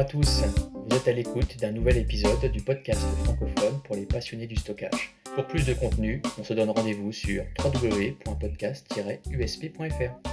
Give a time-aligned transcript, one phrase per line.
[0.00, 4.46] à tous, vous êtes à l'écoute d'un nouvel épisode du podcast francophone pour les passionnés
[4.46, 5.14] du stockage.
[5.34, 10.30] Pour plus de contenu, on se donne rendez-vous sur www.podcast-usp.fr.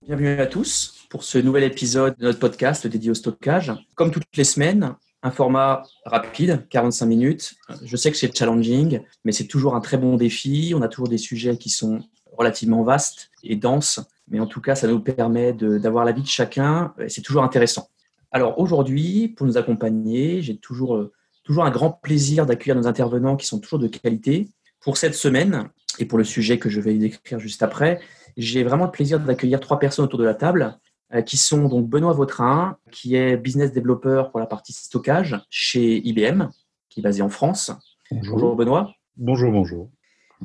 [0.00, 3.74] Bienvenue à tous pour ce nouvel épisode de notre podcast dédié au stockage.
[3.94, 7.56] Comme toutes les semaines, un format rapide, 45 minutes.
[7.84, 10.72] Je sais que c'est challenging, mais c'est toujours un très bon défi.
[10.74, 12.00] On a toujours des sujets qui sont
[12.38, 14.00] relativement vastes et denses,
[14.30, 17.88] mais en tout cas, ça nous permet d'avoir l'avis de chacun et c'est toujours intéressant.
[18.30, 21.12] Alors aujourd'hui, pour nous accompagner, j'ai toujours, euh,
[21.42, 24.48] toujours un grand plaisir d'accueillir nos intervenants qui sont toujours de qualité.
[24.80, 28.00] Pour cette semaine et pour le sujet que je vais décrire juste après,
[28.36, 30.78] j'ai vraiment le plaisir d'accueillir trois personnes autour de la table
[31.12, 36.06] euh, qui sont donc Benoît Vautrin, qui est business developer pour la partie stockage chez
[36.06, 36.48] IBM,
[36.88, 37.72] qui est basé en France.
[38.12, 38.92] Bonjour, Benoît.
[39.16, 39.90] Bonjour, bonjour.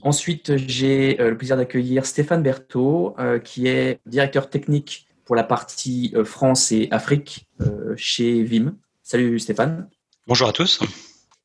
[0.01, 5.43] Ensuite, j'ai euh, le plaisir d'accueillir Stéphane Berthaud, euh, qui est directeur technique pour la
[5.43, 7.47] partie France et Afrique
[7.95, 8.75] chez Vim.
[9.01, 9.89] Salut Stéphane.
[10.27, 10.79] Bonjour à tous.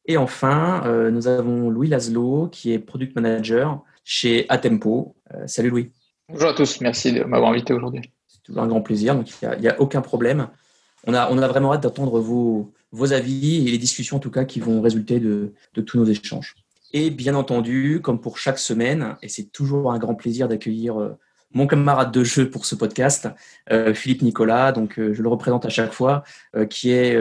[0.05, 5.17] Et enfin, nous avons Louis Laszlo, qui est product manager chez Atempo.
[5.47, 5.92] salut Louis.
[6.29, 8.03] Bonjour à tous, merci de m'avoir invité aujourd'hui
[8.57, 10.48] un grand plaisir, donc il n'y a, aucun problème.
[11.07, 14.31] On a, on a vraiment hâte d'attendre vos, vos avis et les discussions en tout
[14.31, 16.57] cas qui vont résulter de, de tous nos échanges.
[16.92, 21.16] Et bien entendu, comme pour chaque semaine, et c'est toujours un grand plaisir d'accueillir euh,
[21.52, 23.28] mon camarade de jeu pour ce podcast,
[23.70, 26.24] euh, Philippe Nicolas, donc euh, je le représente à chaque fois,
[26.68, 27.16] qui est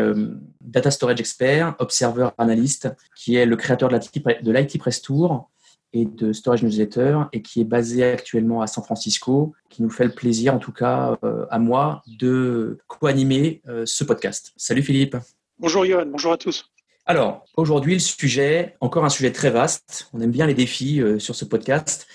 [0.61, 5.49] data storage expert, observeur analyste, qui est le créateur de l'IT Press Tour,
[5.91, 10.03] et de Storage Newsletter et qui est basé actuellement à San Francisco, qui nous fait
[10.03, 11.17] le plaisir, en tout cas
[11.49, 14.53] à moi, de co-animer ce podcast.
[14.55, 15.17] Salut Philippe.
[15.57, 16.69] Bonjour Johan, bonjour à tous.
[17.09, 21.17] Alors, aujourd'hui, le sujet, encore un sujet très vaste, on aime bien les défis euh,
[21.17, 22.05] sur ce podcast,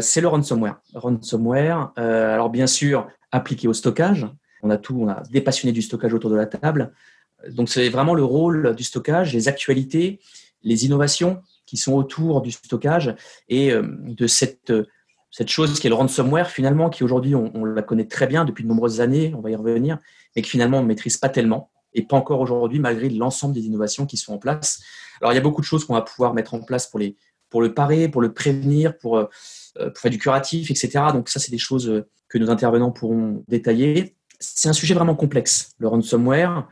[0.00, 0.80] c'est le ransomware.
[0.94, 4.26] Ransomware, alors bien sûr, appliqué au stockage.
[4.62, 6.92] On a tout, on a des passionnés du stockage autour de la table.
[7.50, 10.20] Donc, c'est vraiment le rôle du stockage, les actualités,
[10.62, 13.14] les innovations qui sont autour du stockage
[13.48, 14.86] et euh, de cette, euh,
[15.30, 18.64] cette chose qui est le ransomware, finalement, qui aujourd'hui, on, la connaît très bien depuis
[18.64, 19.98] de nombreuses années, on va y revenir,
[20.36, 23.66] mais qui finalement, on ne maîtrise pas tellement, et pas encore aujourd'hui, malgré l'ensemble des
[23.66, 24.82] innovations qui sont en place.
[25.20, 27.16] Alors, il y a beaucoup de choses qu'on va pouvoir mettre en place pour, les,
[27.50, 29.26] pour le parer, pour le prévenir, pour, euh,
[29.96, 31.04] faire du curatif, etc.
[31.12, 34.16] Donc, ça, c'est des choses que nos intervenants pourront détailler.
[34.40, 36.68] C'est un sujet vraiment complexe, le ransomware,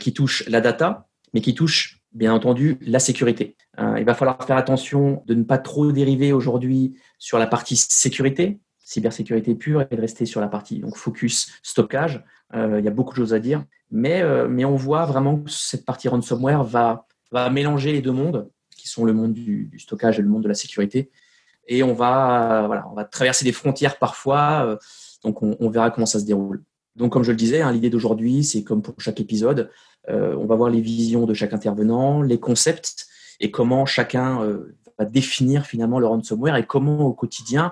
[0.00, 3.56] qui touche la data, mais qui touche bien entendu, la sécurité.
[3.78, 7.76] Euh, il va falloir faire attention de ne pas trop dériver aujourd'hui sur la partie
[7.76, 12.24] sécurité, cybersécurité pure, et de rester sur la partie donc focus stockage.
[12.54, 15.38] Euh, il y a beaucoup de choses à dire, mais, euh, mais on voit vraiment
[15.38, 17.06] que cette partie ransomware va,
[17.50, 20.54] mélanger les deux mondes, qui sont le monde du, stockage et le monde de la
[20.54, 21.10] sécurité.
[21.66, 24.78] Et on va, va traverser des frontières parfois,
[25.24, 26.62] donc on, verra comment ça se déroule.
[26.96, 29.70] Donc, comme je le disais, hein, l'idée d'aujourd'hui, c'est comme pour chaque épisode,
[30.10, 33.06] euh, on va voir les visions de chaque intervenant, les concepts
[33.40, 37.70] et comment chacun euh, va définir finalement le ransomware et comment au quotidien, euh,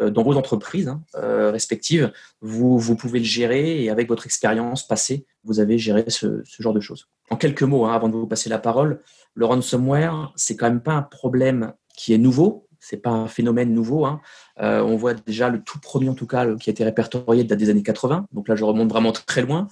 [0.00, 5.26] dans vos entreprises hein, respectives, vous, vous pouvez le gérer et avec votre expérience passée,
[5.44, 7.08] vous avez géré ce, genre de choses.
[7.30, 9.00] En quelques mots, hein, avant de vous passer la parole,
[9.34, 13.72] le ransomware, c'est quand même pas un problème qui est nouveau, c'est pas un phénomène
[13.72, 14.04] nouveau.
[14.04, 14.20] Hein.
[14.58, 17.70] on voit déjà le tout premier, en tout cas, qui a été répertorié date des
[17.70, 18.26] années 80.
[18.32, 19.66] Donc là, je remonte vraiment très loin.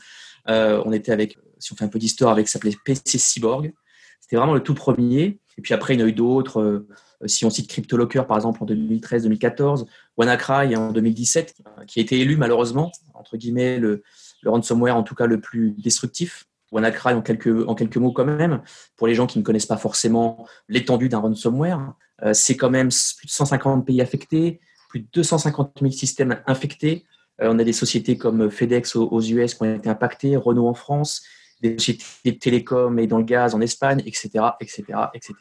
[0.47, 3.73] on était avec si on fait un peu d'histoire avec, s'appelait PC Cyborg.
[4.21, 5.39] C'était vraiment le tout premier.
[5.57, 6.87] Et puis après, il y en a eu d'autres.
[7.23, 9.87] Euh, si on cite CryptoLocker, par exemple, en 2013-2014,
[10.17, 14.03] WannaCry en 2017, euh, qui a été élu malheureusement, entre guillemets, le,
[14.45, 16.47] ransomware en tout cas le plus destructif.
[16.71, 18.61] WannaCry en quelques, en quelques mots quand même,
[18.97, 22.89] pour les gens qui ne connaissent pas forcément l'étendue d'un ransomware, euh, c'est quand même
[22.89, 27.07] plus de 150 pays affectés, plus de 250 000 systèmes infectés.
[27.41, 31.23] on a des sociétés comme FedEx aux, US qui ont été impactées, Renault en France,
[31.63, 34.29] des sociétés de télécom et dans le gaz en Espagne, etc.
[34.61, 35.35] etc., etc.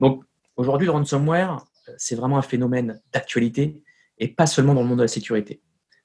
[0.00, 0.24] Donc
[0.62, 1.64] aujourd'hui, le ransomware,
[1.98, 3.82] c'est vraiment un phénomène d'actualité
[4.18, 5.60] et pas seulement dans le monde de la sécurité.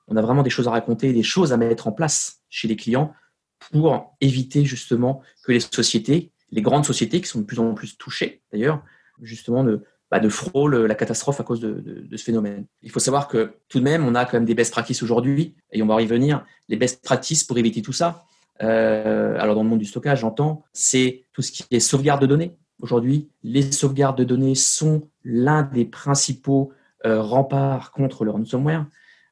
[0.08, 2.76] On a vraiment des choses à raconter, des choses à mettre en place chez les
[2.76, 3.14] clients
[3.72, 7.98] pour éviter justement que les sociétés, les grandes sociétés qui sont de plus en plus
[7.98, 8.84] touchées d'ailleurs,
[9.22, 12.66] justement de, bah, la catastrophe à cause de, ce phénomène.
[12.82, 15.56] Il faut savoir que tout de même, on a quand même des best practices aujourd'hui,
[15.72, 18.26] et on va y revenir, les best practices pour éviter tout ça.
[18.64, 22.28] Euh, alors dans le monde du stockage, j'entends, c'est tout ce qui est sauvegarde de
[22.28, 22.58] données.
[22.80, 26.72] Aujourd'hui, les sauvegardes de données sont l'un des principaux
[27.06, 28.86] euh, remparts contre le ransomware.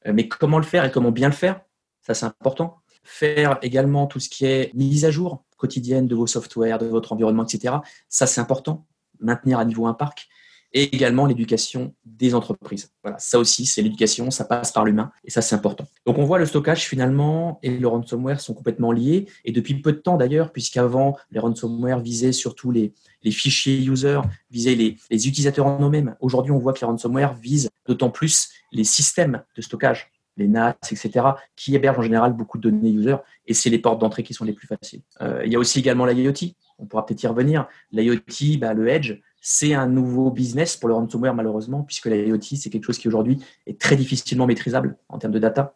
[0.08, 1.62] Euh, mais comment le faire et comment bien le faire,
[2.02, 2.78] ça c'est important.
[3.04, 7.12] Faire également tout ce qui est mise à jour quotidienne de vos softwares, de votre
[7.14, 7.76] environnement, etc.
[8.10, 8.86] Ça c'est important.
[9.20, 10.28] Maintenir à niveau un parc.
[10.75, 12.92] Et également l'éducation des entreprises.
[13.01, 15.88] Voilà, ça aussi, c'est l'éducation, ça passe par l'humain et ça, c'est important.
[16.06, 19.94] Donc, on voit le stockage finalement et le ransomware sont complètement liés et depuis peu
[19.94, 22.94] de temps d'ailleurs, puisqu'avant, les ransomware visaient surtout les,
[23.24, 24.19] les fichiers user,
[24.51, 26.18] visaient les, utilisateurs en eux-mêmes.
[26.19, 30.75] Aujourd'hui, on voit que les ransomware visent d'autant plus les systèmes de stockage les NAS,
[30.92, 34.33] etc., qui hébergent en général beaucoup de données user, et c'est les portes d'entrée qui
[34.33, 35.01] sont les plus faciles.
[35.22, 36.33] Euh, il y a aussi également l'IoT,
[36.77, 37.68] on pourra peut-être y revenir.
[37.92, 42.72] L'IoT, bah, le Edge, c'est un nouveau business pour le ransomware malheureusement, puisque l'IoT, c'est
[42.72, 45.76] quelque chose qui aujourd'hui est très difficilement maîtrisable en termes de data.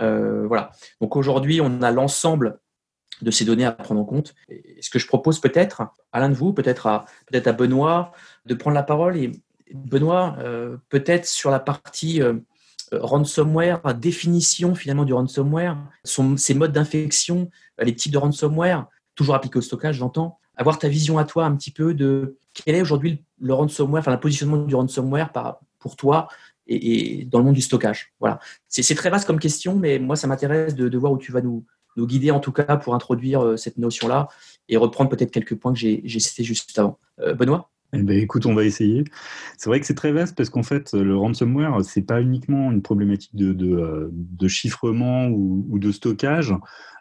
[0.00, 0.72] Euh, voilà.
[1.00, 2.58] Donc aujourd'hui, on a l'ensemble
[3.22, 4.34] de ces données à prendre en compte.
[4.80, 8.10] Ce que je propose peut-être à l'un de vous, peut-être à, peut Benoît,
[8.46, 9.16] de prendre la parole.
[9.16, 9.30] Et
[9.72, 12.34] Benoît, euh, peut-être sur la partie euh,
[12.90, 17.48] ransomware, définition finalement du ransomware, ses modes d'infection,
[17.78, 20.40] les types de ransomware, toujours appliqués au stockage, j'entends.
[20.58, 24.12] Avoir ta vision à toi un petit peu de quel est aujourd'hui le ransomware, enfin
[24.12, 26.28] le positionnement du ransomware par, pour toi
[26.66, 28.12] et, dans le monde du stockage.
[28.20, 28.38] Voilà.
[28.68, 31.64] C'est très vaste comme question, mais moi ça m'intéresse de, voir où tu vas nous,
[31.96, 34.28] nous guider en tout cas pour introduire euh, cette notion-là
[34.68, 36.98] et reprendre peut-être quelques points que j'ai cités juste avant.
[37.36, 37.70] Benoît?
[37.94, 39.04] Eh ben, écoute, on va essayer.
[39.56, 42.82] C'est vrai que c'est très vaste parce qu'en fait, le ransomware, c'est pas uniquement une
[42.82, 46.54] problématique de, de, euh, chiffrement ou, de stockage.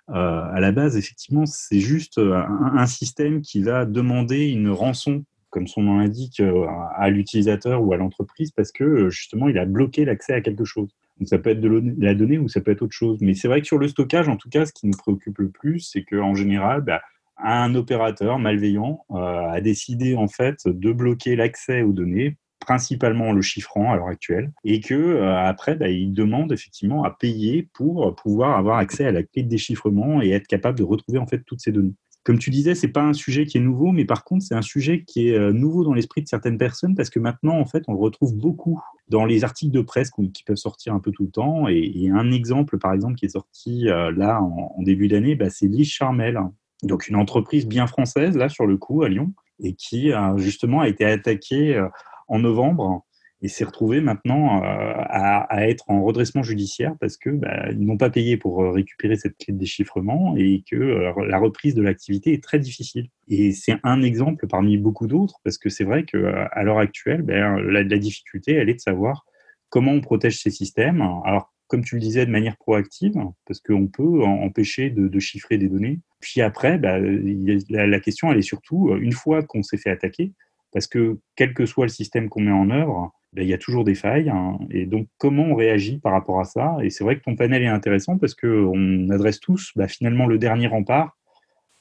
[0.09, 5.25] Euh, à la base, effectivement, c'est juste un, un, système qui va demander une rançon,
[5.49, 6.65] comme son nom l'indique, euh,
[6.95, 10.89] à l'utilisateur ou à l'entreprise parce que justement, il a bloqué l'accès à quelque chose.
[11.19, 13.17] Donc ça peut être de la donnée ou ça peut être autre chose.
[13.21, 15.49] Mais c'est vrai que sur le stockage, en tout cas, ce qui nous préoccupe le
[15.49, 17.01] plus, c'est qu'en général, bah,
[17.37, 23.41] un opérateur malveillant euh, a décidé en fait de bloquer l'accès aux données principalement le
[23.41, 28.15] chiffrant à l'heure actuelle, et que euh, après, bah, il demande effectivement à payer pour
[28.15, 31.43] pouvoir avoir accès à la clé de déchiffrement et être capable de retrouver en fait
[31.45, 31.93] toutes ces données.
[32.23, 34.61] Comme tu disais, c'est pas un sujet qui est nouveau, mais par contre, c'est un
[34.61, 37.83] sujet qui est euh, nouveau dans l'esprit de certaines personnes parce que maintenant, en fait,
[37.87, 41.23] on le retrouve beaucoup dans les articles de presse qui peuvent sortir un peu tout
[41.23, 41.69] le temps.
[41.69, 45.87] Et, un exemple, par exemple, qui est sorti là en, début d'année, bah, c'est Lise
[45.87, 46.37] Charmel,
[46.83, 50.87] donc une entreprise bien française, là, sur le coup, à Lyon, et qui justement a
[50.87, 51.87] été attaquée euh,
[52.27, 53.03] en novembre
[53.41, 57.97] et s'est retrouvée maintenant euh, à, être en redressement judiciaire parce que bah, ils n'ont
[57.97, 62.33] pas payé pour euh, récupérer cette clé de déchiffrement et que la reprise de l'activité
[62.33, 63.09] est très difficile.
[63.27, 66.17] Et c'est un exemple parmi beaucoup d'autres parce que c'est vrai que
[66.51, 69.25] à l'heure actuelle, ben, la, la, difficulté, elle est de savoir
[69.69, 71.01] comment on protège ces systèmes.
[71.23, 73.15] Alors comme tu le disais, de manière proactive,
[73.45, 75.99] parce qu'on peut empêcher de, chiffrer des données.
[76.21, 80.33] Puis après, bah, la, question, elle est surtout, une fois qu'on s'est fait attaquer,
[80.71, 83.57] parce que quel que soit le système qu'on met en œuvre, bah, il y a
[83.57, 84.29] toujours des failles.
[84.29, 84.57] Hein.
[84.71, 86.77] et donc, comment on réagit par rapport à ça?
[86.81, 90.37] Et c'est vrai que ton panel est intéressant parce qu'on adresse tous bah, finalement le
[90.37, 91.17] dernier rempart,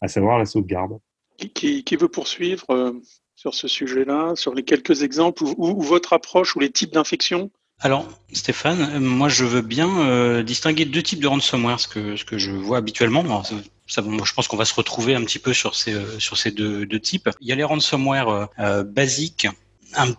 [0.00, 0.98] à savoir la sauvegarde.
[1.36, 2.92] Qui, veut poursuivre euh,
[3.34, 7.50] sur ce sujet-là, sur les quelques exemples ou votre approche ou les types d'infections?
[7.80, 12.16] Alors, Stéphane, euh, moi je veux bien euh, distinguer deux types de ransomware, ce que,
[12.16, 13.44] ce que je vois habituellement.
[13.44, 13.54] ça,
[13.86, 16.86] je pense qu'on va se retrouver un petit peu sur ces, euh, sur ces deux,
[16.86, 17.28] deux types.
[17.40, 18.48] Il y a les ransomware
[18.86, 19.46] basiques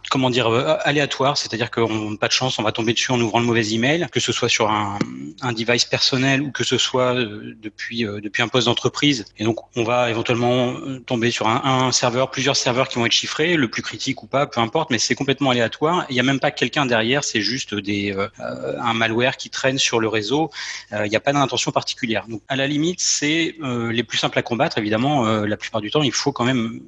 [0.09, 3.39] comment dire euh, aléatoire, c'est-à-dire qu'on pas de chance, on va tomber dessus en ouvrant
[3.39, 4.97] le mauvais email, que ce soit sur un,
[5.41, 9.25] un device personnel ou que ce soit euh, depuis euh, depuis un poste d'entreprise.
[9.37, 10.75] Et donc on va éventuellement
[11.05, 14.27] tomber sur un, un, serveur, plusieurs serveurs qui vont être chiffrés, le plus critique ou
[14.27, 16.05] pas, peu importe, mais c'est complètement aléatoire.
[16.09, 19.99] Il n'y a même pas quelqu'un derrière, c'est juste des un malware qui traîne sur
[19.99, 20.49] le réseau.
[20.91, 22.25] Il n'y a pas d'intention particulière.
[22.27, 24.77] Donc à la limite, c'est les plus simples à combattre.
[24.77, 26.81] Évidemment, la plupart du temps, il faut quand même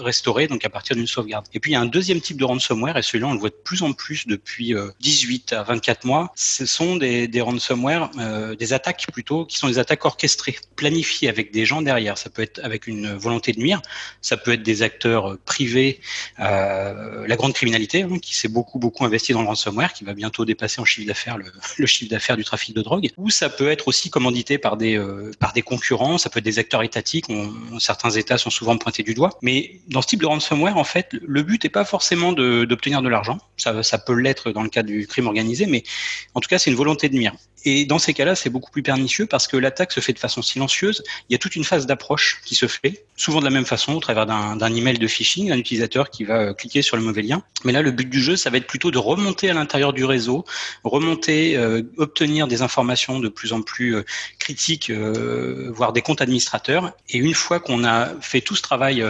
[0.00, 1.46] restaurer, donc à partir d'une sauvegarde.
[1.54, 3.50] Et puis il y a un deuxième type de ransomware, et celui-là on le voit
[3.50, 6.32] de plus en plus depuis 18 euh, à 24 mois.
[6.34, 11.28] Ce sont des, des ransomware, euh, des attaques plutôt, qui sont des attaques orchestrées, planifiées
[11.28, 12.18] avec des gens derrière.
[12.18, 13.80] Ça peut être avec une volonté de nuire,
[14.22, 16.00] ça peut être des acteurs privés,
[16.40, 20.14] euh, la grande criminalité hein, qui s'est beaucoup beaucoup investi dans le ransomware, qui va
[20.14, 21.46] bientôt dépasser en chiffre d'affaires le,
[21.78, 24.96] le, chiffre d'affaires du trafic de drogue, ou ça peut être aussi commandité par des
[24.96, 27.26] euh, par des concurrents, ça peut être des acteurs étatiques.
[27.28, 30.84] On, certains États sont souvent pointés du doigt, mais dans ce type de ransomware, en
[30.84, 33.38] fait, le but n'est pas forcément d'obtenir de, l'argent.
[33.56, 35.82] Ça, peut l'être dans le cas du crime organisé, mais
[36.34, 37.34] en tout cas, c'est une volonté de mire.
[37.64, 40.42] Et dans ces cas-là, c'est beaucoup plus pernicieux parce que l'attaque se fait de façon
[40.42, 41.02] silencieuse.
[41.28, 43.94] Il y a toute une phase d'approche qui se fait, souvent de la même façon,
[43.94, 47.22] au travers d'un email de phishing, un utilisateur qui va euh, cliquer sur le mauvais
[47.22, 47.42] lien.
[47.64, 50.04] Mais là, le but du jeu, ça va être plutôt de remonter à l'intérieur du
[50.04, 50.44] réseau,
[50.84, 54.04] remonter, euh, obtenir des informations de plus en plus euh,
[54.38, 56.92] critiques, voire des comptes administrateurs.
[57.08, 59.04] Et une fois qu'on a fait tout ce travail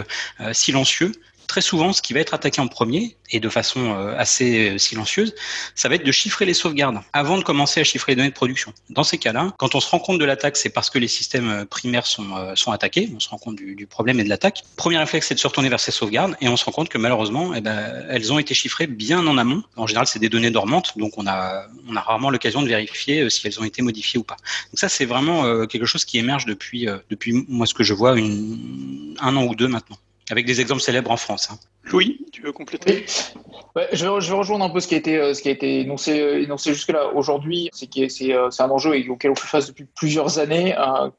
[0.69, 1.11] silencieux,
[1.49, 5.33] très souvent, ce qui va être attaqué en premier, et de façon euh, assez silencieuse,
[5.73, 8.35] ça va être de chiffrer les sauvegardes avant de commencer à chiffrer les données de
[8.35, 8.71] production.
[8.91, 11.65] Dans ces cas-là, quand on se rend compte de l'attaque, c'est parce que les systèmes
[11.65, 14.61] primaires sont, sont attaqués, on se rend compte du, problème et de l'attaque.
[14.77, 16.99] Premier réflexe, c'est de se retourner vers ces sauvegardes, et on se rend compte que
[16.99, 19.63] malheureusement, eh ben, elles ont été chiffrées bien en amont.
[19.75, 23.27] En général, c'est des données dormantes, donc on a, on a rarement l'occasion de vérifier
[23.31, 24.37] si elles ont été modifiées ou pas.
[24.71, 28.11] Donc ça, c'est vraiment quelque chose qui émerge depuis, depuis moi ce que je vois,
[28.11, 29.97] un an ou deux maintenant
[30.29, 31.49] avec des exemples célèbres en France.
[31.51, 31.57] Hein.
[31.85, 33.05] Louis, tu veux compléter?
[33.07, 35.51] Je, vais, je, vais, rejoindre un peu ce qui a été, euh, ce qui a
[35.51, 37.13] été énoncé, euh, énoncé jusque-là.
[37.15, 40.75] Aujourd'hui, c'est euh, un enjeu auquel on fait face depuis plusieurs années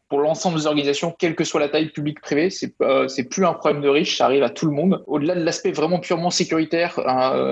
[0.09, 2.51] pour l'ensemble des organisations, quelle que soit la taille publique-privée.
[2.51, 5.03] C'est euh, plus un problème de riches, ça arrive à tout le monde.
[5.07, 6.99] Au-delà de l'aspect vraiment purement sécuritaire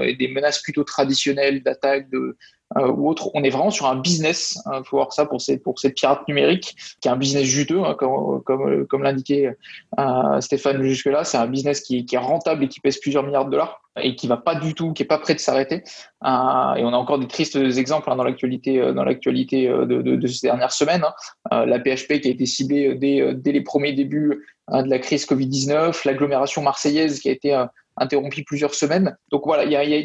[0.02, 2.36] et des menaces plutôt traditionnelles d'attaque, de,
[2.76, 3.30] euh, ou autre.
[3.34, 4.60] On est vraiment sur un business.
[4.66, 7.44] Il hein, faut voir ça pour ces, pour ces pirates numériques, qui est un business
[7.44, 9.56] juteux, hein, comme, comme, comme l'indiquait
[9.98, 11.24] euh, Stéphane jusque-là.
[11.24, 14.14] C'est un business qui, qui, est rentable et qui pèse plusieurs milliards de dollars et
[14.14, 15.82] qui va pas du tout, qui est pas prêt de s'arrêter.
[16.24, 19.86] Euh, et on a encore des tristes exemples hein, dans l'actualité, euh, dans l'actualité euh,
[19.86, 21.04] de, de, de, ces dernières semaines.
[21.50, 21.66] Hein.
[21.66, 26.02] la PHP qui a été ciblée dès, dès les premiers débuts de la crise Covid-19,
[26.04, 27.64] l'agglomération marseillaise qui a été
[28.00, 29.16] interrompu plusieurs semaines.
[29.30, 29.64] Donc voilà,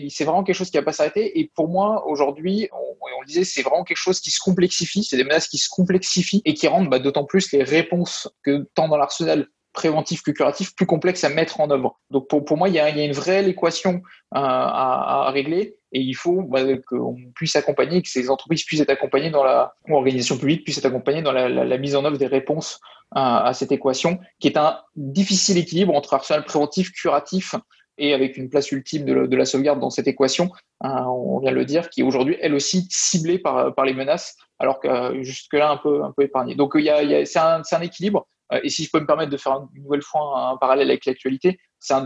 [0.09, 1.39] c'est vraiment quelque chose qui va pas s'arrêter.
[1.39, 5.03] Et pour moi, aujourd'hui, on, disait, c'est vraiment quelque chose qui se complexifie.
[5.03, 8.67] C'est des menaces qui se complexifient et qui rendent bah, d'autant plus les réponses que
[8.75, 12.00] tant dans l'arsenal préventif que curatif plus complexe à mettre en œuvre.
[12.12, 16.13] Donc pour, pour moi, il y, a, une vraie équation euh, à, régler et il
[16.13, 20.38] faut bah, qu'on puisse accompagner, que ces entreprises puissent être accompagnées dans la, ou organisations
[20.38, 22.79] publiques puissent être accompagnées dans la, mise en œuvre des réponses
[23.12, 27.55] à, à, cette équation, qui est un difficile équilibre entre arsenal préventif, curatif
[27.97, 31.55] et avec une place ultime de, la sauvegarde dans cette équation, hein, on vient de
[31.55, 35.71] le dire, qui est aujourd'hui elle aussi ciblée par, les menaces, alors que euh, jusque-là
[35.71, 36.55] un peu, épargnée.
[36.55, 38.27] Donc y a, y a, c'est un, équilibre.
[38.51, 41.05] Euh, et si je peux me permettre de faire une nouvelle fois un, parallèle avec
[41.05, 42.05] l'actualité, c'est un,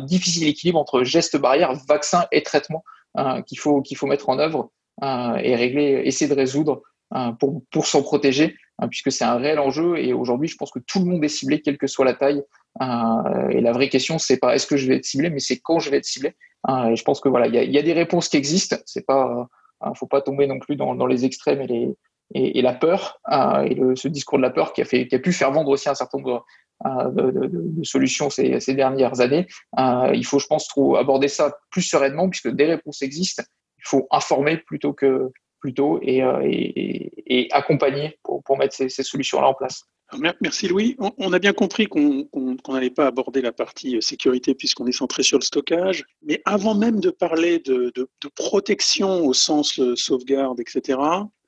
[0.00, 2.82] difficile équilibre entre gestes barrières, vaccins et traitements
[3.14, 4.70] hein, qu'il faut, faut mettre en œuvre
[5.02, 6.82] hein, et régler, essayer de résoudre
[7.38, 8.56] pour, s'en protéger,
[8.90, 9.98] puisque c'est un réel enjeu.
[9.98, 12.42] Et aujourd'hui, je pense que tout le monde est ciblé, quelle que soit la taille,
[12.80, 15.78] et la vraie question, c'est pas est-ce que je vais être ciblé, mais c'est quand
[15.78, 16.34] je vais être ciblé.
[16.68, 18.76] Euh, et je pense que voilà, il y a, des réponses qui existent.
[18.86, 19.48] C'est pas,
[19.84, 21.60] euh, faut pas tomber non plus dans, les extrêmes
[22.34, 23.20] et la peur
[23.64, 26.44] et ce discours de la peur qui a pu faire vendre aussi un certain nombre
[26.84, 29.46] de, solutions ces, dernières années.
[29.78, 30.68] il faut, je pense,
[30.98, 33.42] aborder ça plus sereinement puisque des réponses existent.
[33.78, 35.30] Il faut informer plutôt que
[35.60, 39.84] plutôt et, accompagner pour, mettre ces solutions-là en place.
[40.40, 40.96] Merci Louis.
[41.18, 42.26] On a bien compris qu'on
[42.68, 46.04] n'allait pas aborder la partie euh, sécurité puisqu'on est centré sur le stockage.
[46.22, 47.92] Mais avant même de parler de,
[48.34, 50.98] protection au sens euh, sauvegarde, etc.,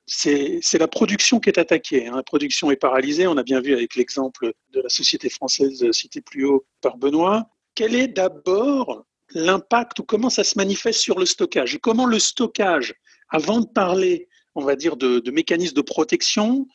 [0.07, 2.09] c'est la production qui est attaquée.
[2.09, 2.17] Hein.
[2.17, 3.27] La production est paralysée.
[3.29, 7.47] On a bien vu avec l'exemple de la société française citée plus haut par Benoît.
[7.77, 11.77] Quel est d'abord l'impact ou comment ça se manifeste sur le stockage?
[11.77, 12.95] Et comment le stockage,
[13.29, 16.75] avant de parler, on va dire, de, de mécanismes de protection, euh,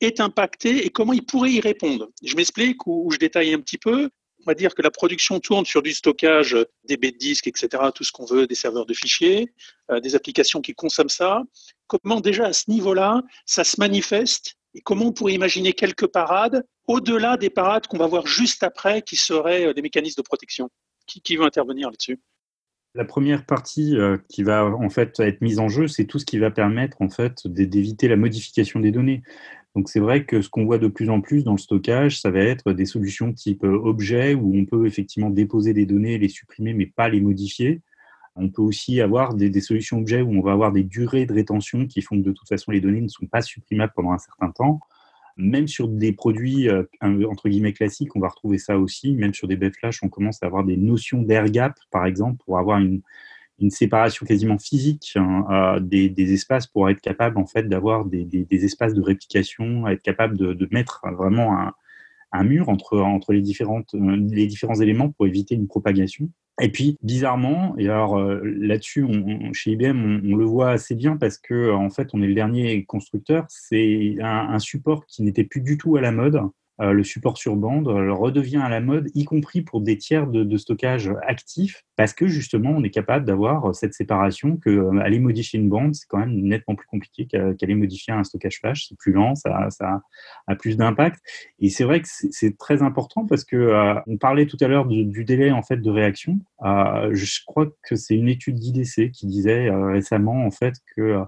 [0.00, 2.08] est impacté et comment il pourrait y répondre.
[2.22, 4.10] Je m'explique ou, je détaille un petit peu.
[4.40, 7.68] On va dire que la production tourne sur du stockage, des baies de disques, etc.,
[7.94, 9.52] tout ce qu'on veut, des serveurs de fichiers,
[9.90, 11.42] euh, des applications qui consomment ça.
[11.88, 16.64] Comment déjà à ce niveau-là, ça se manifeste et comment on pourrait imaginer quelques parades
[16.86, 20.70] au-delà des parades qu'on va voir juste après qui seraient euh, des mécanismes de protection?
[21.06, 22.18] Qui, qui veut intervenir là-dessus?
[22.94, 23.96] La première partie
[24.28, 27.08] qui va en fait être mise en jeu, c'est tout ce qui va permettre en
[27.08, 29.22] fait d'éviter la modification des données.
[29.76, 32.30] Donc c'est vrai que ce qu'on voit de plus en plus dans le stockage, ça
[32.30, 36.28] va être des solutions type euh, objet où on peut effectivement déposer des données, les
[36.28, 37.80] supprimer mais pas les modifier.
[38.34, 41.32] On peut aussi avoir des, des, solutions objets où on va avoir des durées de
[41.32, 44.18] rétention qui font que de toute façon les données ne sont pas supprimables pendant un
[44.18, 44.80] certain temps.
[45.40, 49.14] Même sur des produits euh, entre guillemets classiques, on va retrouver ça aussi.
[49.14, 52.42] Même sur des baies flash, on commence à avoir des notions d'air gap, par exemple,
[52.44, 53.02] pour avoir une,
[53.68, 59.02] séparation quasiment physique hein, des, espaces pour être capable en fait d'avoir des, espaces de
[59.02, 61.74] réplication, être capable de, de mettre vraiment un,
[62.32, 66.30] un, mur entre, entre les, différentes, euh, les différents éléments pour éviter une propagation.
[66.60, 69.06] Et puis, bizarrement, et alors euh, là-dessus,
[69.52, 72.84] chez IBM, on, le voit assez bien parce que en fait, on est le dernier
[72.84, 73.46] constructeur.
[73.48, 76.42] C'est un, support qui n'était plus du tout à la mode, euh,
[76.80, 80.56] le support sur bande euh, redevient à la mode, y compris pour des tiers de,
[80.56, 85.60] stockage actifs, parce que justement, on est capable d'avoir cette séparation que euh, aller modifier
[85.60, 88.86] une bande, c'est quand même nettement plus compliqué qu'aller modifier un stockage flash.
[88.88, 89.68] C'est plus lent, ça,
[90.46, 91.20] a plus d'impact.
[91.58, 94.86] Et c'est vrai que c'est très important parce que euh, on parlait tout à l'heure
[94.86, 96.38] du, délai en fait de réaction.
[96.64, 101.22] Euh, je crois que c'est une étude d'IDC qui disait récemment en fait que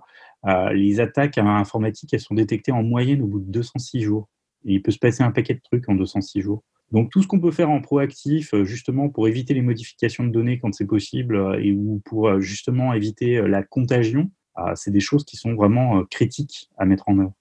[0.72, 4.28] les attaques informatiques elles sont détectées en moyenne au bout de 206 jours
[4.64, 6.62] il peut se passer un paquet de trucs en 206 jours.
[6.90, 10.58] Donc tout ce qu'on peut faire en proactif, justement pour éviter les modifications de données
[10.58, 14.30] quand c'est possible et ou pour justement éviter la contagion,
[14.74, 17.32] c'est des choses qui sont vraiment critiques à mettre en œuvre.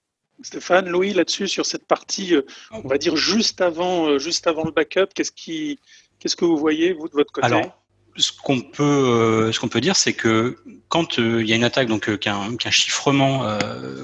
[0.42, 2.34] Stéphane, Louis, là-dessus, sur cette partie,
[2.72, 5.80] on va dire juste avant, juste avant le backup, qu'est-ce qui,
[6.20, 7.62] qu'est-ce que vous voyez, vous, de votre côté?
[8.18, 10.58] Ce qu'on peut, euh, ce qu'on peut dire, c'est que
[10.89, 13.58] quand euh, il y a une attaque, donc euh, qu'un chiffrement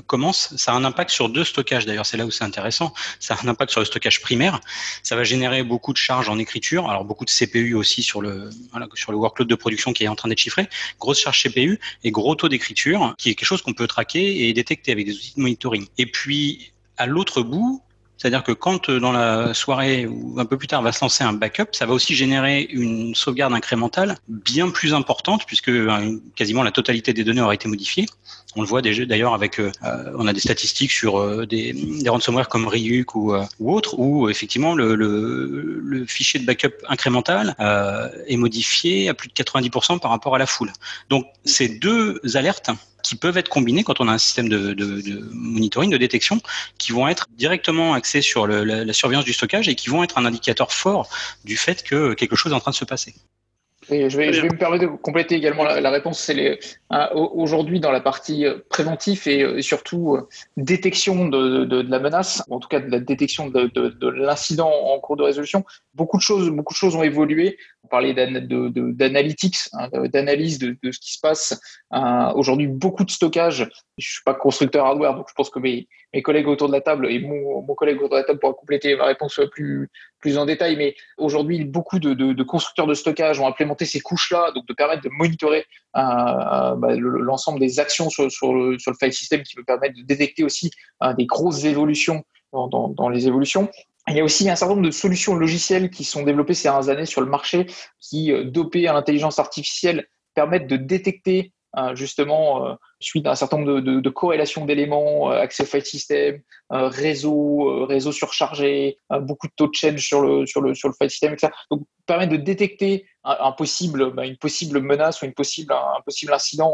[0.08, 1.86] commence, ça a un impact sur deux stockages.
[1.86, 2.94] D'ailleurs, c'est là où c'est intéressant.
[3.20, 4.60] Ça a un impact sur le stockage primaire.
[5.04, 8.50] Ça va générer beaucoup de charges en écriture, alors beaucoup de CPU aussi sur le
[8.94, 10.70] sur le workload de production qui est en train d'être chiffré.
[11.00, 14.54] Grosse charge CPU et gros taux d'écriture, qui est quelque chose qu'on peut traquer et
[14.54, 15.88] détecter avec des outils de monitoring.
[15.98, 17.84] Et puis à l'autre bout,
[18.18, 21.24] c'est-à-dire que quand euh, dans la soirée ou un peu plus tard va se lancer
[21.24, 26.64] un backup, ça va aussi générer une sauvegarde incrémentale bien plus importante puisque euh, quasiment
[26.64, 28.08] la totalité des données aura été modifiée.
[28.56, 29.72] On le voit déjà d'ailleurs avec, euh,
[30.18, 34.74] on a des statistiques sur des, des ransomware comme Ryuk ou, ou autres où effectivement
[34.74, 37.56] le, le, le, fichier de backup incrémental
[38.28, 40.72] est modifié à plus de 90% par rapport à la foule.
[41.10, 42.72] Donc ces deux alertes
[43.08, 44.76] qui peuvent être combinés quand on a un système de,
[45.32, 46.42] monitoring, de détection,
[46.78, 50.26] qui vont être directement axés sur la, surveillance du stockage et qui vont être un
[50.26, 51.10] indicateur fort
[51.46, 53.14] du fait que quelque chose est en train de se passer.
[53.90, 56.20] je, vais, me permettre de compléter également la, réponse.
[56.20, 56.60] C'est
[56.90, 62.44] hein, aujourd'hui dans la partie euh, préventif et euh, surtout euh, détection de, la menace,
[62.50, 65.64] en tout cas de la détection de, l'incident en cours de résolution.
[65.94, 71.14] Beaucoup de choses, beaucoup de choses ont évolué parler d'analytics, hein, d'analyse de, ce qui
[71.14, 71.60] se passe.
[71.94, 73.68] Euh, aujourd'hui, beaucoup de stockage.
[73.98, 75.88] Je suis pas constructeur hardware, donc je pense que mes,
[76.24, 79.06] collègues autour de la table et mon, collègue autour de la table pourra compléter ma
[79.06, 79.90] réponse plus,
[80.20, 80.76] plus en détail.
[80.76, 85.10] Mais aujourd'hui, beaucoup de, constructeurs de stockage ont implémenté ces couches-là, donc de permettre de
[85.10, 85.66] monitorer
[85.96, 90.44] euh, euh, bah, l'ensemble des actions sur, le, file system qui me permettre de détecter
[90.44, 90.72] aussi
[91.18, 93.70] des grosses évolutions dans les évolutions.
[94.10, 96.90] Il y a aussi un certain nombre de solutions logicielles qui sont développées ces dernières
[96.90, 97.66] années sur le marché
[98.00, 103.36] qui, euh, dopées à l'intelligence artificielle, permettent de détecter euh, justement euh, suite à un
[103.36, 109.68] certain nombre de, corrélations d'éléments, accès au file system, réseau, réseau surchargé, beaucoup de taux
[109.68, 111.52] de change sur le, sur le, sur le file system, etc.
[111.70, 116.74] Donc, permettre de détecter bah, une possible menace ou une possible, un, possible incident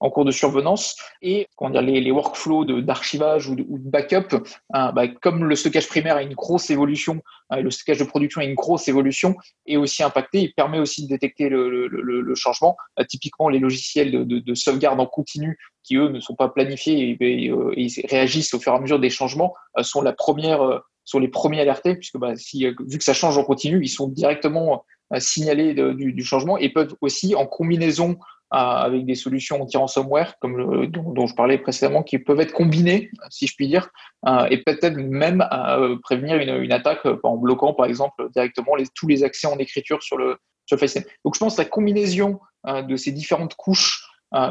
[0.00, 1.48] en, cours de survenance et
[1.80, 4.36] les, les workflows d'archivage ou, de, backup,
[4.72, 8.40] hein, bah, comme le stockage primaire a une grosse évolution, hein, le stockage de production
[8.40, 12.76] a une grosse évolution et aussi impacté, il permet aussi de détecter le, changement.
[12.98, 16.48] Euh, typiquement, les logiciels de, de, de, sauvegarde en continu qui eux ne sont pas
[16.48, 20.62] planifiés et, et, réagissent au fur et à mesure des changements euh, sont la première
[20.62, 23.88] euh, sont les premiers alertés puisque bah, si, vu que ça change en continu, ils
[23.88, 24.84] sont directement
[25.18, 28.18] signaler du, changement et peuvent aussi, en combinaison
[28.50, 33.46] avec des solutions anti-ransomware, comme le, dont, je parlais précédemment, qui peuvent être combinées, si
[33.46, 33.88] je puis dire,
[34.26, 39.08] euh, et peut-être même euh, prévenir une, attaque euh, en bloquant, par exemple, directement tous
[39.08, 42.96] les accès en écriture sur le, sur le Donc, je pense que la combinaison de
[42.96, 44.08] ces différentes couches,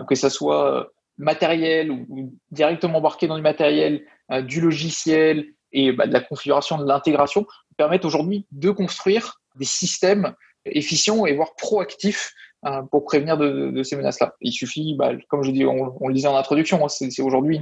[0.08, 4.06] que ça soit matériel ou, directement embarqué dans du matériel,
[4.44, 10.34] du logiciel et bah, de la configuration de l'intégration, permettent aujourd'hui de construire des systèmes
[10.66, 12.34] efficients et voire proactifs
[12.66, 14.34] euh, pour prévenir de, ces menaces-là.
[14.42, 17.60] Il suffit, bah, comme je on, le disait en introduction, hein, c'est aujourd'hui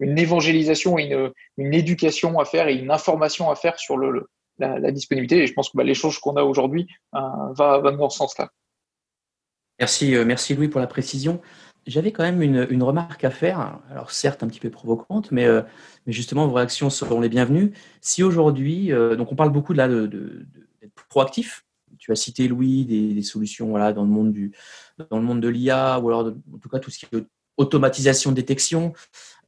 [0.00, 4.28] une, évangélisation et une, éducation à faire et une information à faire sur le,
[4.58, 5.38] la, disponibilité.
[5.38, 7.18] Et je pense que bah, l'échange qu'on a aujourd'hui euh,
[7.56, 8.50] va, dans ce sens-là.
[9.80, 11.40] Merci, euh, merci Louis pour la précision.
[11.86, 15.48] J'avais quand même une, remarque à faire, alors certes un petit peu provocante, mais,
[16.06, 17.72] mais justement vos réactions seront les bienvenues.
[18.00, 20.46] Si aujourd'hui, donc on parle beaucoup là de, de
[21.08, 21.64] proactif.
[21.98, 24.52] Tu as cité, Louis, des, solutions voilà, dans, le monde du,
[25.10, 27.26] dans le monde de l'IA, ou alors en tout cas tout ce qui est
[27.58, 28.92] automatisation, détection,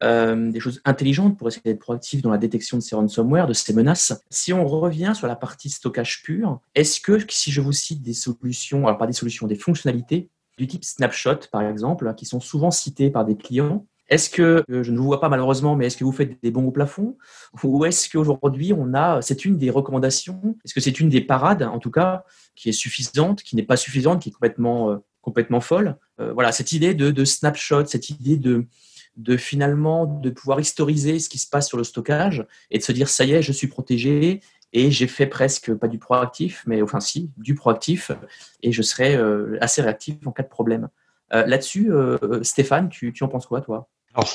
[0.03, 3.53] euh, des choses intelligentes pour essayer d'être proactif dans la détection de ces ransomware, de
[3.53, 4.13] ces menaces.
[4.29, 8.13] Si on revient sur la partie stockage pur, est-ce que si je vous cite des
[8.13, 12.71] solutions, alors pas des solutions, des fonctionnalités du type snapshot par exemple, qui sont souvent
[12.71, 15.97] citées par des clients, est-ce que, euh, je ne vous vois pas malheureusement, mais est-ce
[15.97, 17.17] que vous faites des bons au plafond?
[17.63, 20.55] Ou est-ce qu'aujourd'hui, on a, c'est une des recommandations?
[20.63, 22.23] Est-ce que c'est une des parades, en tout cas,
[22.55, 25.97] qui est suffisante, qui n'est pas suffisante, qui est complètement, euh, complètement folle?
[26.19, 28.67] Euh, Voilà, cette idée de, snapshot, cette idée de,
[29.37, 33.09] finalement de pouvoir historiser ce qui se passe sur le stockage et de se dire,
[33.09, 34.41] ça y est, je suis protégé
[34.71, 38.11] et j'ai fait presque, pas du proactif, mais enfin si, du proactif,
[38.61, 39.17] et je serai
[39.61, 40.89] assez réactif en cas de problème.
[41.31, 41.89] Là-dessus,
[42.41, 43.87] Stéphane, tu, tu en penses quoi, toi?
[44.15, 44.33] Alors,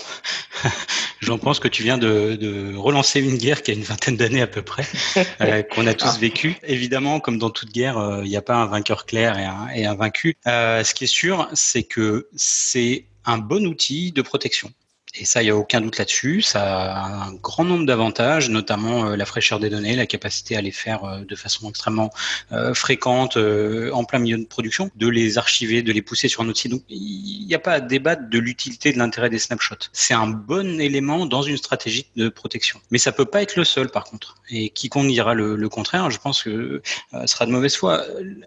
[1.21, 4.47] j'en pense que tu viens de, relancer une guerre qui a une vingtaine d'années à
[4.47, 4.87] peu près,
[5.41, 6.19] euh, qu'on a tous ah.
[6.19, 6.57] vécu.
[6.65, 9.39] Évidemment, comme dans toute guerre, euh, il n'y a pas un vainqueur clair
[9.75, 10.37] et un, vaincu.
[10.47, 14.71] Euh, ce qui est sûr, c'est que c'est un bon outil de protection.
[15.17, 16.41] Et ça, il n'y a aucun doute là-dessus.
[16.41, 20.61] Ça a un grand nombre d'avantages, notamment euh, la fraîcheur des données, la capacité à
[20.61, 22.11] les faire euh, de façon extrêmement
[22.53, 26.59] euh, fréquente en plein milieu de production, de les archiver, de les pousser sur notre
[26.59, 26.71] site.
[26.71, 29.91] Donc, il n'y a pas à débattre de l'utilité de l'intérêt des snapshots.
[29.93, 32.81] C'est un bon élément dans une stratégie de protection.
[32.91, 34.37] Mais ça peut pas être le seul, par contre.
[34.49, 38.05] Et quiconque dira le, le contraire, je pense que ce sera de mauvaise foi.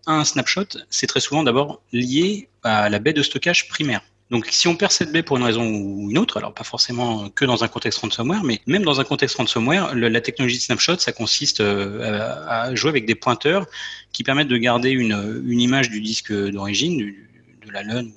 [0.08, 4.02] Un snapshot, c'est très souvent d'abord lié à la baie de stockage primaire.
[4.34, 7.30] Donc, si on perd cette baie pour une raison ou une autre, alors pas forcément
[7.30, 10.98] que dans un contexte ransomware, mais même dans un contexte ransomware, la technologie de snapshot,
[10.98, 13.68] ça consiste euh, à jouer avec des pointeurs
[14.12, 17.14] qui permettent de garder une, image du disque d'origine,
[17.64, 18.10] de la LUN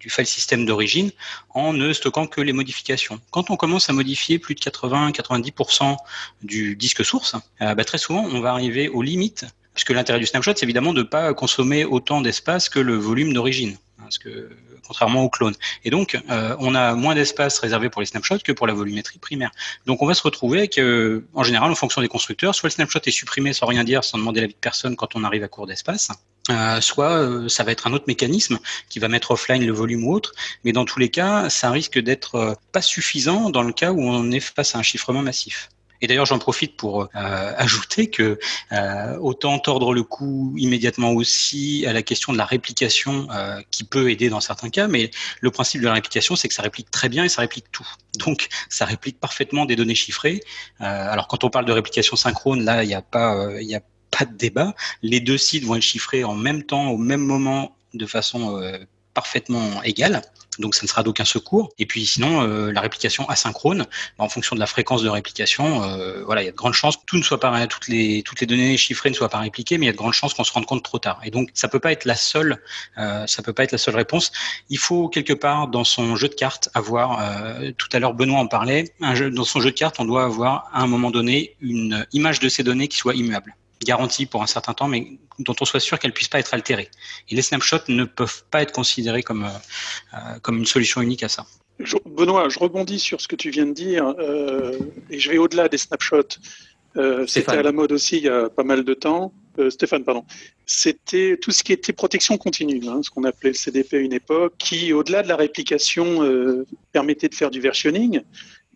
[0.00, 1.12] du file system d'origine
[1.50, 3.20] en ne stockant que les modifications.
[3.30, 5.96] Quand on commence à modifier plus de 80-90%
[6.42, 10.26] du disque source, euh, bah, très souvent on va arriver aux limites, puisque l'intérêt du
[10.26, 13.76] snapshot c'est évidemment de ne pas consommer autant d'espace que le volume d'origine.
[14.12, 14.50] Parce que
[14.86, 15.54] contrairement aux clones.
[15.84, 19.18] Et donc, euh, on a moins d'espace réservé pour les snapshots que pour la volumétrie
[19.18, 19.50] primaire.
[19.86, 22.72] Donc, on va se retrouver avec, euh, en général, en fonction des constructeurs, soit le
[22.72, 25.48] snapshot est supprimé sans rien dire, sans demander l'avis de personne quand on arrive à
[25.48, 26.10] court d'espace,
[26.50, 28.58] euh, soit ça va être un autre mécanisme
[28.90, 31.98] qui va mettre offline le volume ou autre, mais dans tous les cas, ça risque
[31.98, 35.70] d'être pas suffisant dans le cas où on est face à un chiffrement massif.
[36.02, 37.06] Et d'ailleurs, j'en profite pour euh,
[37.56, 38.38] ajouter que
[38.72, 43.84] euh, autant tordre le cou immédiatement aussi à la question de la réplication euh, qui
[43.84, 45.10] peut aider dans certains cas, mais
[45.40, 47.88] le principe de la réplication, c'est que ça réplique très bien et ça réplique tout.
[48.18, 50.40] Donc, ça réplique parfaitement des données chiffrées.
[50.80, 54.36] alors, quand on parle de réplication synchrone, là, il n'y a pas, a pas de
[54.36, 54.74] débat.
[55.02, 58.60] Les deux sites vont être chiffrés en même temps, au même moment, de façon
[59.14, 60.22] parfaitement égale
[60.58, 61.70] donc ça ne sera d'aucun secours.
[61.78, 63.86] Et puis sinon, euh, la réplication asynchrone,
[64.18, 66.74] bah, en fonction de la fréquence de réplication, euh, voilà, il y a de grandes
[66.74, 69.38] chances que tout ne soit pas toutes les toutes les données chiffrées ne soient pas
[69.38, 71.20] répliquées, mais il y a de grandes chances qu'on se rende compte trop tard.
[71.24, 72.62] Et donc ça peut pas être la seule,
[72.98, 74.32] euh, ça peut pas être la seule réponse.
[74.68, 77.22] Il faut quelque part dans son jeu de cartes avoir,
[77.76, 80.82] tout à l'heure Benoît en parlait, dans son jeu de cartes, on doit avoir à
[80.82, 83.54] un moment donné une image de ces données qui soit immuable
[83.84, 86.90] garantie pour un certain temps, mais dont on soit sûr qu'elle puisse pas être altérée.
[87.28, 91.28] Et les snapshots ne peuvent pas être considérés comme, euh, comme une solution unique à
[91.28, 91.46] ça.
[92.04, 94.78] Benoît, je rebondis sur ce que tu viens de dire euh,
[95.10, 96.38] et je vais au-delà des snapshots.
[96.96, 99.32] Euh, c'était à la mode aussi il y a pas mal de temps.
[99.68, 100.24] Stéphane, pardon.
[100.64, 104.14] C'était tout ce qui était protection continue, hein, ce qu'on appelait le CDP à une
[104.14, 108.22] époque, qui, au-delà de la réplication, permettait de faire du versionning,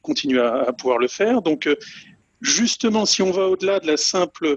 [0.02, 1.40] continue à, à pouvoir le faire.
[1.40, 1.66] Donc,
[2.40, 4.56] justement, si on va au-delà de la simple euh,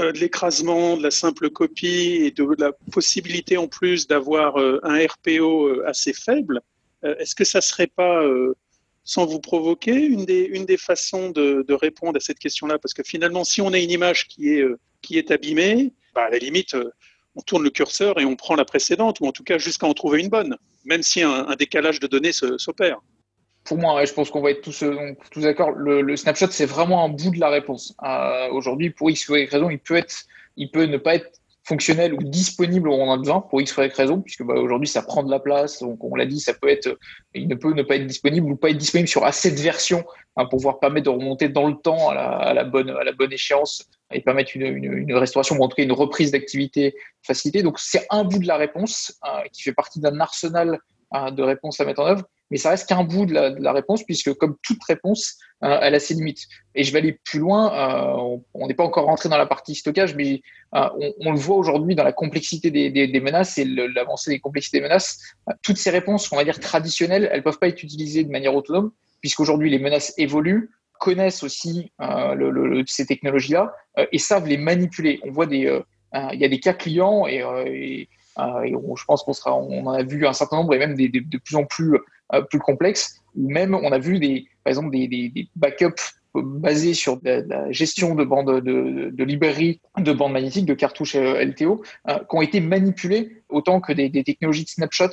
[0.00, 4.98] de l'écrasement, de la simple copie et de la possibilité en plus d'avoir euh, un
[5.06, 6.60] RPO euh, assez faible,
[7.18, 8.22] est-ce que ça ne serait pas,
[9.02, 12.78] sans vous provoquer, une des, une des façons de, répondre à cette question-là?
[12.78, 14.64] Parce que finalement, si on a une image qui est,
[15.00, 16.76] qui est abîmée, bah, à la limite,
[17.34, 19.94] on tourne le curseur et on prend la précédente, ou en tout cas jusqu'à en
[19.94, 23.00] trouver une bonne, même si un décalage de données s'opère
[23.64, 25.70] pour moi, je pense qu'on va être tous, euh, d'accord.
[25.70, 27.94] Le, snapshot, c'est vraiment un bout de la réponse.
[28.04, 30.24] Euh, aujourd'hui, pour X ou Y raison, il peut, être,
[30.56, 31.30] il peut ne pas être
[31.64, 34.54] fonctionnel ou disponible où on en a besoin pour X ou Y raison, puisque bah,
[34.54, 35.80] aujourd'hui, ça prend de la place.
[35.80, 36.98] Donc, on l'a dit, ça peut être,
[37.34, 40.04] il ne peut ne pas être disponible ou pas être disponible sur assez de versions
[40.36, 42.92] hein, pour pouvoir permettre de remonter dans le temps à la, bonne,
[43.30, 47.62] échéance et permettre une, restauration ou en tout cas une reprise d'activité facilitée.
[47.62, 50.80] Donc, c'est un bout de la réponse euh, qui fait partie d'un arsenal
[51.30, 54.34] de réponses à mettre en œuvre mais ça reste qu'un bout de la, réponse, puisque
[54.34, 56.48] comme toute réponse, euh, elle a ses limites.
[56.74, 59.74] Et je vais aller plus loin, euh, on n'est pas encore rentré dans la partie
[59.74, 60.42] stockage, mais
[60.74, 60.86] euh,
[61.20, 65.34] on, le voit aujourd'hui dans la complexité des, menaces et l'avancée des complexités des menaces.
[65.62, 68.54] toutes ces réponses, on va dire traditionnelles, elles ne peuvent pas être utilisées de manière
[68.54, 71.90] autonome, puisqu'aujourd'hui les menaces évoluent, connaissent aussi
[72.86, 73.74] ces technologies-là
[74.12, 75.20] et savent les manipuler.
[75.24, 75.80] On voit des,
[76.14, 80.56] il y a des cas clients et, je pense qu'on en a vu un certain
[80.56, 81.98] nombre et même des, de plus en plus
[82.34, 87.18] euh, plus complexe, ou même on a vu des, par exemple des, backups basés sur
[87.22, 92.18] la gestion de bandes de, de, librairies de bandes magnétiques, de cartouches euh, LTO, euh,
[92.18, 95.10] qui ont été manipulées autant que des, technologies de snapshot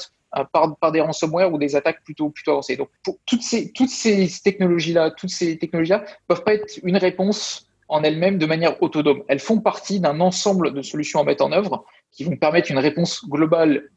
[0.54, 2.78] par, des ransomware ou des attaques plutôt, plutôt avancées.
[2.78, 7.68] Donc, pour toutes ces, toutes ces technologies-là, toutes ces technologies-là peuvent pas être une réponse
[7.90, 9.24] en elles-mêmes de manière autonome.
[9.28, 12.80] Elles font partie d'un ensemble de solutions à mettre en œuvre qui vont permettre une
[12.80, 13.90] réponse globale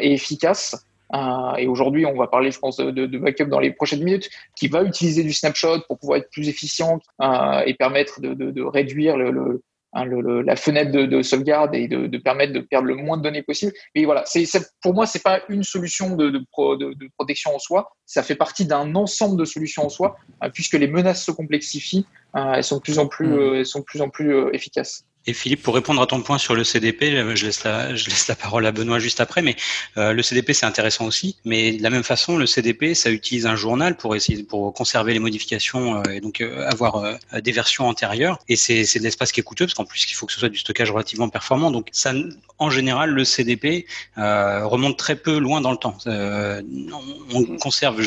[0.00, 3.72] et efficace euh, et aujourd'hui, on va parler, je pense, de, de, backup dans les
[3.72, 8.20] prochaines minutes, qui va utiliser du snapshot pour pouvoir être plus efficient euh, et permettre
[8.20, 9.62] de, de réduire le,
[9.92, 13.42] hein, le, la fenêtre de, sauvegarde et de, permettre de perdre le moins de données
[13.42, 13.72] possible.
[13.94, 14.46] Mais voilà, c'est,
[14.80, 17.90] pour moi, c'est pas une solution de, de, protection en soi.
[18.06, 22.06] Ça fait partie d'un ensemble de solutions en soi, euh, puisque les menaces se complexifient,
[22.34, 23.54] elles sont de plus en plus, mmh.
[23.56, 25.04] elles sont de plus en plus efficaces.
[25.26, 28.10] Et Philippe, pour répondre à ton point sur le CDP, euh, je laisse la, je
[28.10, 29.54] laisse la parole à Benoît juste après, mais
[29.96, 31.36] euh, le CDP c'est intéressant aussi.
[31.44, 35.12] Mais de la même façon, le CDP ça utilise un journal pour essayer pour conserver
[35.12, 38.38] les modifications euh, et donc avoir des versions antérieures.
[38.48, 40.48] Et c'est de l'espace qui est coûteux parce qu'en plus il faut que ce soit
[40.48, 41.70] du stockage relativement performant.
[41.70, 42.12] Donc ça,
[42.58, 45.96] en général, le CDP remonte très peu loin dans le temps.
[46.06, 48.02] on, conserve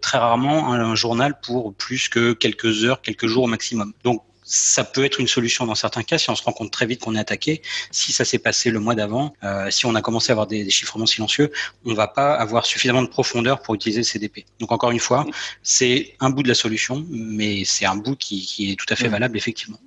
[0.00, 3.92] très rarement un, un journal pour plus que quelques heures, quelques jours au maximum.
[4.02, 6.86] Donc ça peut être une solution dans certains cas si on se rend compte très
[6.86, 7.62] vite qu'on est attaqué.
[7.90, 10.70] Si ça s'est passé le mois d'avant, euh, si on a commencé à avoir des,
[10.70, 11.50] chiffrements silencieux,
[11.84, 14.46] on va pas avoir suffisamment de profondeur pour utiliser le CDP.
[14.60, 15.26] Donc encore une fois,
[15.62, 19.08] c'est un bout de la solution, mais c'est un bout qui, est tout à fait
[19.08, 19.78] valable effectivement.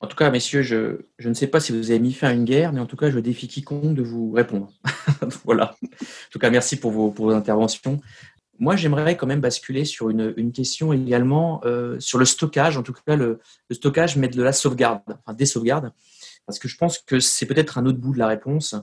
[0.00, 2.32] En tout cas, messieurs, je, je, ne sais pas si vous avez mis fin à
[2.32, 4.70] une guerre, mais en tout cas, je défie quiconque de vous répondre.
[5.44, 5.74] voilà.
[5.82, 8.00] En tout cas, merci pour vos, pour vos interventions.
[8.58, 12.92] Moi, j'aimerais quand même basculer sur une, question également euh, sur le stockage, en tout
[12.92, 13.40] cas le,
[13.70, 15.92] stockage, mais de la sauvegarde, enfin des sauvegardes,
[16.46, 18.74] parce que je pense que c'est peut-être un autre bout de la réponse.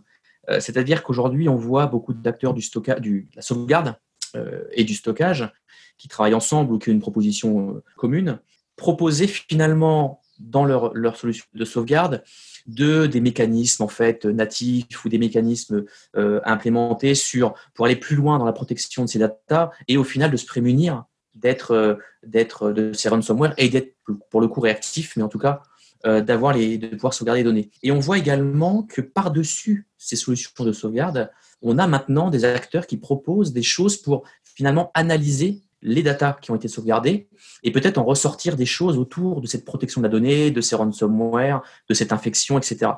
[0.49, 3.95] Euh, C'est-à-dire qu'aujourd'hui, on voit beaucoup d'acteurs du stockage, de la sauvegarde
[4.35, 5.51] euh, et du stockage
[5.97, 8.39] qui travaillent ensemble ou qui ont une proposition commune,
[8.75, 12.23] proposer finalement dans leur solution de sauvegarde
[12.65, 18.15] de des mécanismes en fait natifs ou des mécanismes euh, implémentés sur pour aller plus
[18.15, 21.95] loin dans la protection de ces datas et au final de se prémunir d'être euh,
[22.25, 23.95] d'être de ces ransomware et d'être
[24.29, 25.61] pour le coup réactif, mais en tout cas
[26.05, 27.71] euh, d'avoir les de pouvoir sauvegarder les données.
[27.81, 32.45] Et on voit également que par dessus ces solutions de sauvegarde, on a maintenant des
[32.45, 37.27] acteurs qui proposent des choses pour finalement analyser les datas qui ont été sauvegardées
[37.61, 40.75] et peut-être en ressortir des choses autour de cette protection de la donnée, de ces
[40.75, 42.91] ransomware, de cette infection, etc.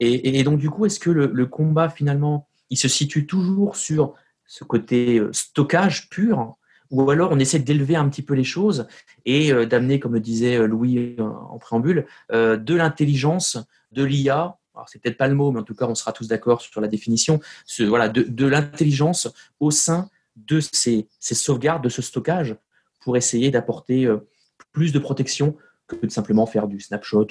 [0.00, 4.14] Et, donc, du coup, est-ce que le, combat, finalement, il se situe toujours sur
[4.46, 6.56] ce côté euh, stockage pur
[6.90, 8.86] ou alors on essaie d'élever un petit peu les choses
[9.24, 13.58] et euh, d'amener, comme le disait euh, Louis en préambule, de l'intelligence,
[13.92, 16.28] de l'IA alors c'est peut-être pas le mot, mais en tout cas, on sera tous
[16.28, 19.28] d'accord sur la définition, ce, voilà, de, de l'intelligence
[19.60, 22.56] au sein de ces, sauvegardes, de ce stockage,
[23.00, 24.18] pour essayer d'apporter euh,
[24.72, 25.56] plus de protection
[25.88, 27.26] que de simplement faire du snapshot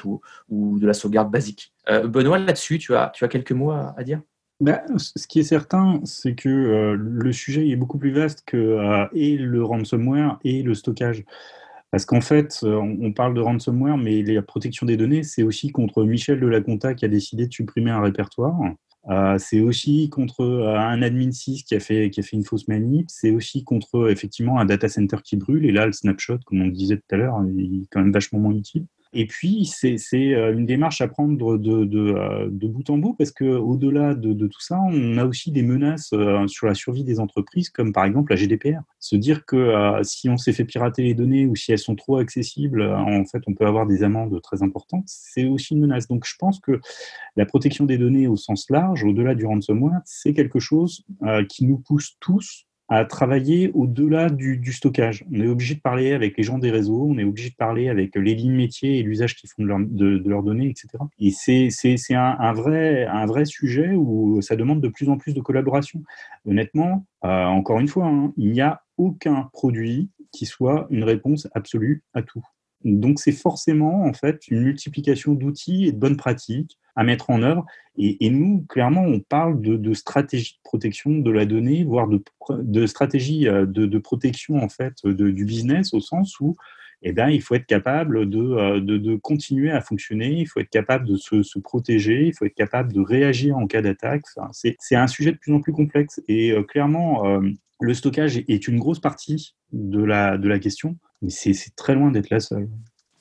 [0.49, 1.73] ou, de la sauvegarde basique.
[1.89, 4.21] Euh, Benoît, là-dessus, tu as, tu as quelques mots à, dire?
[4.59, 9.07] Bah, ce qui est certain, c'est que euh, le sujet est beaucoup plus vaste que
[9.13, 11.23] et le ransomware et le stockage.
[11.89, 16.05] Parce qu'en fait, on parle de ransomware, mais la protection des données, c'est aussi contre
[16.05, 18.55] Michel de la Conta qui a décidé de supprimer un répertoire.
[19.09, 22.45] Euh, c'est aussi contre euh, un admin 6 qui a fait, qui a fait une
[22.45, 23.09] fausse manip.
[23.09, 25.65] C'est aussi contre effectivement un data center qui brûle.
[25.65, 28.11] Et là, le snapshot, comme on le disait tout à l'heure, il est quand même
[28.11, 28.85] vachement moins utile.
[29.13, 34.15] Et puis, c'est euh, une démarche à prendre euh, de bout en bout, parce qu'au-delà
[34.15, 37.69] de, de, tout ça, on a aussi des menaces euh, sur la survie des entreprises,
[37.69, 38.79] comme par exemple la GDPR.
[38.99, 42.17] Se dire que si on s'est fait pirater les données ou si elles sont trop
[42.17, 46.07] accessibles, en fait, on peut avoir des amendes très importantes, c'est aussi une menace.
[46.07, 46.79] Donc, je pense que
[47.35, 51.03] la protection des données au sens large, au-delà du ransomware, c'est quelque chose
[51.49, 55.23] qui nous pousse tous à travailler au-delà du, stockage.
[55.31, 57.87] On est obligé de parler avec les gens des réseaux, on est obligé de parler
[57.87, 60.89] avec les lignes métiers et l'usage qu'ils font de, leurs données, etc.
[61.17, 65.33] Et c'est un, un, vrai, un vrai sujet où ça demande de plus en plus
[65.33, 66.03] de collaboration.
[66.45, 71.47] Honnêtement, euh, encore une fois, hein, il n'y a aucun produit qui soit une réponse
[71.53, 72.43] absolue à tout.
[72.83, 77.41] Donc c'est forcément en fait une multiplication d'outils et de bonnes pratiques à mettre en
[77.41, 77.65] œuvre.
[77.97, 82.85] Et, nous, clairement, on parle de, stratégie de protection de la donnée, voire de, de
[82.85, 86.57] stratégie euh, de, protection en fait du business, au sens où
[87.03, 90.69] eh bien, il faut être capable euh, de, de, continuer à fonctionner, il faut être
[90.69, 94.23] capable de se, se protéger, il faut être capable de réagir en cas d'attaque.
[94.51, 96.21] c'est un sujet de plus en plus complexe.
[96.27, 97.23] Et euh, clairement,
[97.79, 102.11] le stockage est une grosse partie de la, de la question, mais c'est très loin
[102.11, 102.69] d'être la seule.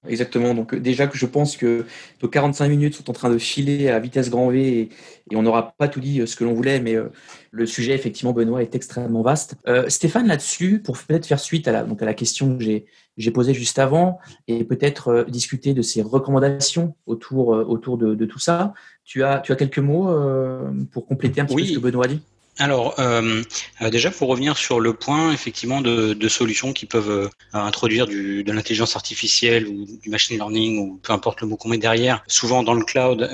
[0.09, 0.55] Exactement.
[0.55, 1.85] Donc déjà que je pense que
[2.23, 4.89] nos 45 minutes sont en train de filer à vitesse grand V
[5.31, 7.11] et, on n'aura pas tout dit euh, ce que l'on voulait, mais euh,
[7.51, 9.57] le sujet effectivement Benoît est extrêmement vaste.
[9.69, 12.87] Euh, Stéphane là-dessus, pour peut-être faire suite à la, donc à la question que j'ai
[13.19, 18.39] j'ai posée juste avant et peut-être discuter de ces recommandations autour autour de, de, tout
[18.39, 18.73] ça.
[19.05, 20.09] Tu as tu as quelques mots
[20.91, 22.23] pour compléter un petit peu ce que Benoît a dit?
[22.61, 23.43] Alors, euh,
[23.81, 28.45] euh, déjà pour revenir sur le point, effectivement, de, solutions qui peuvent euh, introduire du,
[28.45, 32.23] de l'intelligence artificielle ou du machine learning ou peu importe le mot qu'on met derrière,
[32.29, 33.31] souvent dans le cloud,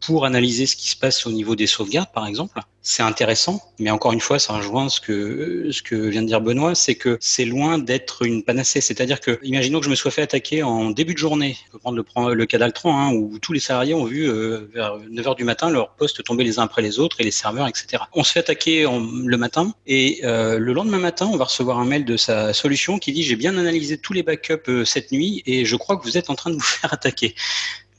[0.00, 3.90] pour analyser ce qui se passe au niveau des sauvegardes, par exemple c'est intéressant, mais
[3.90, 7.18] encore une fois, ça rejoint ce que ce que vient de dire Benoît, c'est que
[7.20, 8.80] c'est loin d'être une panacée.
[8.80, 11.56] C'est-à-dire que, imaginons que je me sois fait attaquer en début de journée.
[11.66, 14.96] Je peux prendre le, cas d'Altran, hein, où tous les salariés ont vu euh, vers
[15.10, 17.68] 9 h du matin leur poste tomber les uns après les autres et les serveurs,
[17.68, 18.04] etc.
[18.14, 21.84] On se fait attaquer le matin et euh, le lendemain matin, on va recevoir un
[21.84, 25.42] mail de sa solution qui dit j'ai bien analysé tous les backups euh, cette nuit
[25.46, 27.34] et je crois que vous êtes en train de vous faire attaquer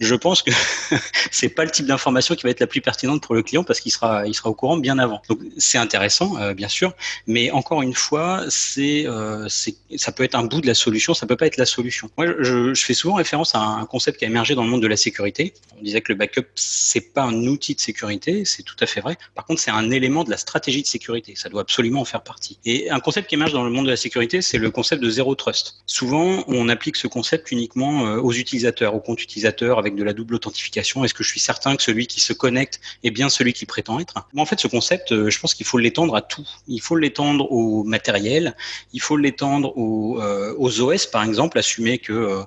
[0.02, 0.52] je pense que
[1.32, 3.80] c'est pas le type d'information qui va être la plus pertinente pour le client parce
[3.80, 5.22] qu'il sera, il sera au courant bien avant.
[5.30, 6.94] Donc c'est intéressant, euh, bien sûr,
[7.28, 11.28] mais encore une fois, c'est, euh, ça peut être un bout de la solution, ça
[11.28, 12.10] peut pas être la solution.
[12.18, 14.82] Moi, je, je, fais souvent référence à un concept qui a émergé dans le monde
[14.82, 15.54] de la sécurité.
[15.80, 19.02] On disait que le backup c'est pas un outil de sécurité, c'est tout à fait
[19.02, 19.18] vrai.
[19.36, 21.34] Par contre, c'est un élément de la stratégie de sécurité.
[21.36, 22.58] Ça doit absolument en faire partie.
[22.66, 25.10] Et un concept qui émerge dans le monde de la sécurité, c'est le concept de
[25.10, 25.76] zéro trust.
[25.86, 30.14] Souvent, on applique ce concept uniquement euh, aux utilisateurs, aux comptes utilisateurs avec de la
[30.14, 31.04] double authentification.
[31.04, 34.00] Est-ce que je suis certain que celui qui se connecte est bien celui qui prétend
[34.00, 34.14] être?
[34.36, 36.48] En fait, ce concept, euh, je pense qu'il faut l'étendre à tout.
[36.68, 38.56] Il faut l'étendre au matériel,
[38.94, 42.44] il faut l'étendre aux, euh, aux, OS, par exemple, assumer que,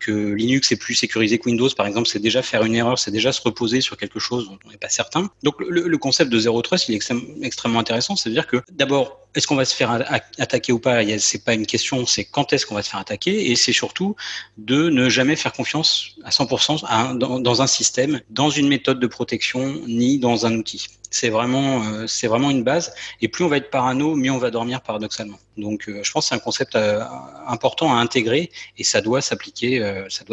[0.00, 3.10] que Linux est plus sécurisé que Windows, par exemple, c'est déjà faire une erreur, c'est
[3.10, 5.30] déjà se reposer sur quelque chose dont on n'est pas certain.
[5.42, 8.16] Donc le, le, concept de zéro trust, il est extrêmement intéressant.
[8.16, 9.90] C'est-à-dire que d'abord, est-ce qu'on va se faire
[10.38, 11.02] attaquer ou pas?
[11.18, 14.14] C'est pas une question, c'est quand est-ce qu'on va se faire attaquer, et c'est surtout
[14.58, 19.80] de ne jamais faire confiance à 100% dans, un système, dans une méthode de protection,
[19.86, 20.86] ni dans un outil.
[21.10, 22.92] C'est vraiment, euh, vraiment une base.
[23.20, 25.38] Et plus on va être parano, mieux on va dormir paradoxalement.
[25.56, 27.04] Donc, euh, je pense que c'est un concept euh,
[27.46, 30.24] important à intégrer et ça doit s'appliquer, ça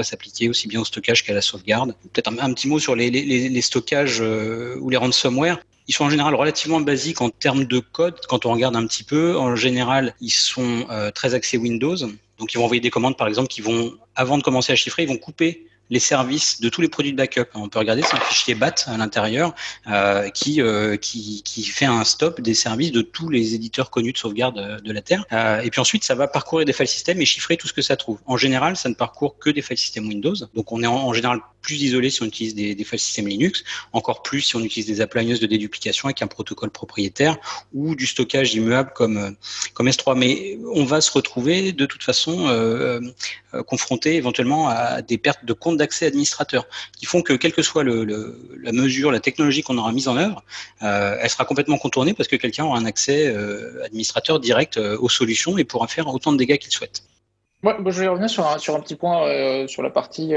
[0.49, 1.95] aussi bien au stockage qu'à la sauvegarde.
[2.13, 5.59] Peut-être un, petit mot sur les stockages ou les ransomware.
[5.87, 8.19] Ils sont en général relativement basiques en termes de code.
[8.27, 11.97] Quand on regarde un petit peu, en général, ils sont très axés Windows.
[12.39, 15.03] Donc, ils vont envoyer des commandes, par exemple, qui vont, avant de commencer à chiffrer,
[15.03, 17.47] ils vont couper les services de tous les produits de backup.
[17.53, 19.53] On peut regarder, c'est un fichier BAT à l'intérieur
[19.87, 24.13] euh, qui, euh, qui, qui, fait un stop des services de tous les éditeurs connus
[24.13, 25.25] de sauvegarde euh, de la Terre.
[25.63, 27.97] Et puis ensuite, ça va parcourir des file systems et chiffrer tout ce que ça
[27.97, 28.19] trouve.
[28.25, 30.35] En général, ça ne parcourt que des file systems Windows.
[30.55, 33.63] Donc on est en, général plus isolé si on utilise des, des file systems Linux,
[33.91, 37.37] encore plus si on utilise des appliances de déduplication avec un protocole propriétaire
[37.73, 39.35] ou du stockage immuable comme,
[39.73, 40.17] comme S3.
[40.17, 42.47] Mais on va se retrouver de toute façon
[43.67, 46.65] confronté éventuellement à des pertes de compte d'accès administrateur,
[46.97, 48.05] qui font que quelle que soit le,
[48.61, 50.43] la mesure, la technologie qu'on aura mise en œuvre,
[50.83, 54.97] euh, elle sera complètement contournée parce que quelqu'un aura un accès euh, administrateur direct euh,
[54.99, 57.03] aux solutions et pourra faire autant de dégâts qu'il souhaite.
[57.63, 60.33] Je vais revenir sur un petit point sur la partie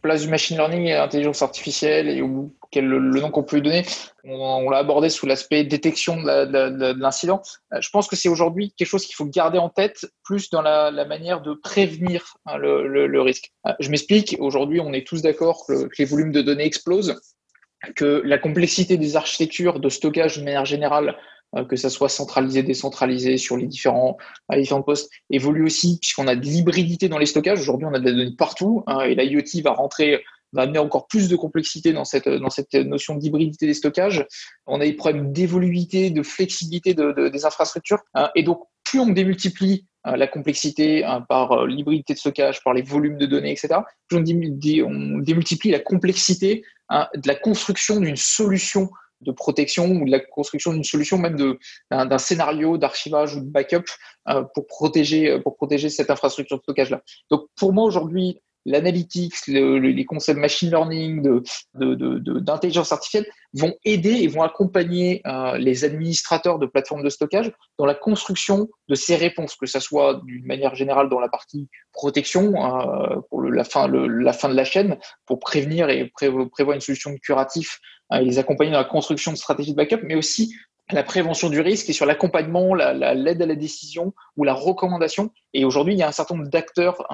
[0.00, 3.62] place du machine learning et intelligence artificielle et où, quel le, nom qu'on peut lui
[3.62, 3.84] donner.
[4.24, 7.42] On, l'a abordé sous l'aspect détection de l'incident.
[7.72, 10.62] Euh, je pense que c'est aujourd'hui quelque chose qu'il faut garder en tête plus dans
[10.62, 13.50] la, manière de prévenir hein, le, risque.
[13.66, 14.36] Euh, je m'explique.
[14.38, 17.20] Aujourd'hui, on est tous d'accord que, les volumes de données explosent
[17.96, 21.16] que la complexité des architectures de stockage de manière générale
[21.68, 24.16] que ça soit centralisé, décentralisé sur les différents,
[24.52, 27.60] les différents postes, évolue aussi puisqu'on a de l'hybridité dans les stockages.
[27.60, 31.28] Aujourd'hui, on a des données partout hein, et l'IoT va rentrer va amener encore plus
[31.28, 34.26] de complexité dans cette, dans cette notion d'hybridité des stockages.
[34.66, 38.00] On a des problèmes d'évolutivité, de flexibilité de, de, des infrastructures.
[38.14, 42.74] Hein, et donc, plus on démultiplie hein, la complexité par euh, l'hybridité de stockage, par
[42.74, 48.90] les volumes de données, etc., plus on, démultiplie la complexité de la construction d'une solution
[49.20, 51.36] de protection ou de la construction d'une solution, même
[51.90, 53.84] d'un scénario d'archivage ou de backup
[54.28, 57.02] euh, pour, protéger, pour protéger cette infrastructure de stockage-là.
[57.30, 61.22] Donc pour moi aujourd'hui, l'analytics, les concepts machine learning,
[61.74, 67.08] d'intelligence de, de, artificielle vont aider et vont accompagner euh, les administrateurs de plateformes de
[67.08, 71.28] stockage dans la construction de ces réponses, que ce soit d'une manière générale dans la
[71.28, 77.12] partie protection, euh, pour la, fin, de la chaîne, pour prévenir et prévoir une solution
[77.12, 80.54] de curatif Hein, les accompagner dans la construction de stratégies de backup, mais aussi
[80.90, 84.52] la prévention du risque et sur l'accompagnement, l'aide la, l'aide à la décision ou la
[84.52, 85.30] recommandation.
[85.54, 87.06] Et aujourd'hui, il y a un certain nombre d'acteurs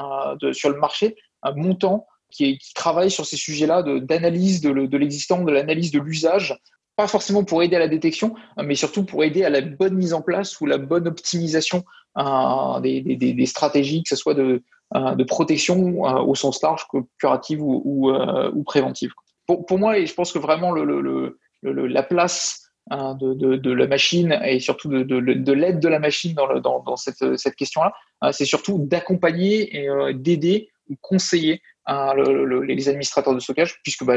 [0.42, 5.52] euh, sur le marché, un montant, qui, travaillent sur ces sujets-là d'analyse de, l'existant, de
[5.52, 6.58] l'analyse de l'usage,
[6.96, 10.14] pas forcément pour aider à la détection, mais surtout pour aider à la bonne mise
[10.14, 11.84] en place ou la bonne optimisation
[12.18, 14.62] euh, des, des, des, stratégies, que ce soit de,
[14.94, 16.86] euh, de protection euh, au sens large,
[17.18, 19.12] curative ou, euh, ou préventive.
[19.46, 23.72] Pour, pour, moi, et je pense que vraiment le, le, la place hein, de, de,
[23.72, 27.56] la machine et surtout de, de l'aide de la machine dans, dans, dans cette, cette
[27.56, 30.70] question-là, hein, c'est surtout d'accompagner et euh, d'aider
[31.00, 34.16] conseiller hein, les administrateurs de stockage, puisque bah,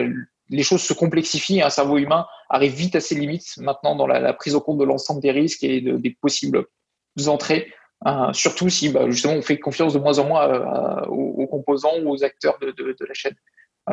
[0.49, 1.61] les choses se complexifient.
[1.61, 4.85] Un cerveau humain arrive vite à ses limites maintenant dans la, prise en compte de
[4.85, 6.65] l'ensemble des risques et des possibles
[7.27, 7.71] entrées.
[8.07, 11.99] Euh, surtout si bah, justement on fait confiance de moins en moins euh, aux, composants
[12.01, 12.73] ou aux acteurs de,
[13.05, 13.35] la chaîne,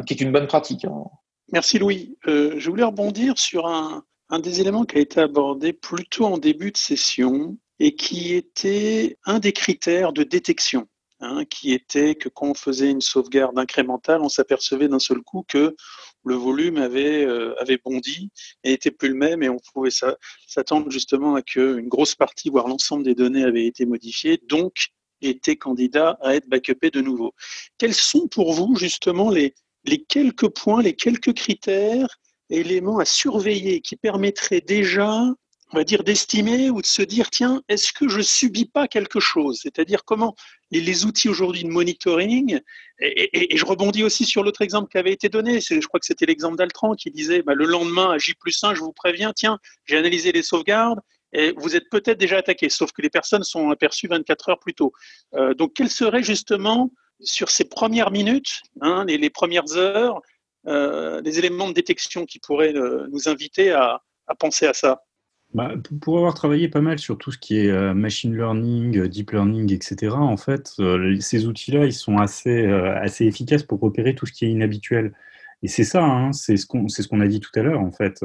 [0.07, 0.85] qui est une bonne pratique.
[0.85, 1.05] Hein.
[1.53, 2.17] Merci Louis.
[2.27, 6.39] Euh, je voulais rebondir sur un, un, des éléments qui a été abordé plutôt en
[6.39, 10.87] début de session et qui était un des critères de détection,
[11.27, 15.45] hein, qui était que quand on faisait une sauvegarde incrémentale, on s'apercevait d'un seul coup
[15.47, 15.75] que
[16.25, 18.31] le volume avait, euh, avait bondi
[18.65, 19.91] et n'était plus le même et on pouvait
[20.47, 24.89] s'attendre justement à qu'une grosse partie, voire l'ensemble des données avaient été modifiées, donc
[25.23, 27.33] était candidat à être backupé de nouveau.
[27.79, 29.55] Quels sont pour vous justement les
[30.09, 32.09] quelques points, les quelques critères,
[32.51, 35.25] éléments à surveiller qui permettraient déjà,
[35.73, 39.19] on va dire, d'estimer ou de se dire, tiens, est-ce que je subis pas quelque
[39.19, 39.59] chose?
[39.63, 40.35] C'est-à-dire comment
[40.71, 42.61] les, outils aujourd'hui de monitoring,
[43.01, 46.27] et, je rebondis aussi sur l'autre exemple qui avait été donné, je crois que c'était
[46.27, 49.59] l'exemple d'Altran qui disait, bah, le lendemain à J plus 1, je vous préviens, tiens,
[49.85, 51.01] j'ai analysé les sauvegardes,
[51.33, 54.75] et vous êtes peut-être déjà attaqué, sauf que les personnes sont aperçues 24 heures plus
[54.75, 54.93] tôt.
[55.35, 56.91] Euh, donc, quelles seraient justement,
[57.21, 60.21] sur ces premières minutes, hein, les, premières heures,
[60.67, 64.03] euh, les éléments de détection qui pourraient euh, nous inviter à,
[64.39, 65.03] penser à ça?
[65.57, 69.73] Bah, pour avoir travaillé pas mal sur tout ce qui est machine learning, deep learning,
[69.73, 70.73] etc., en fait,
[71.21, 72.69] ces outils-là, ils sont assez,
[73.21, 75.13] efficaces pour repérer tout ce qui est inhabituel.
[75.63, 78.21] Et c'est ça, hein, c'est ce qu'on a dit tout à l'heure, en fait.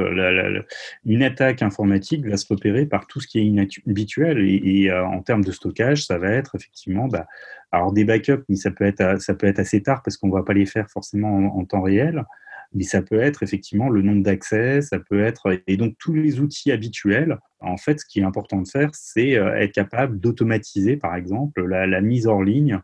[1.05, 4.39] une attaque informatique va se repérer par tout ce qui est inhabituel.
[4.39, 7.27] Et, euh, en termes de stockage, ça va être effectivement, bah,
[7.71, 10.65] alors des backups, mais ça peut être assez tard parce qu'on ne va pas les
[10.65, 12.25] faire forcément en, temps réel.
[12.73, 15.59] Mais ça peut être effectivement le nombre d'accès, ça peut être.
[15.67, 19.35] Et donc, tous les outils habituels, en fait, ce qui est important de faire, c'est
[19.35, 22.79] euh, être capable d'automatiser, par exemple, la, mise en ligne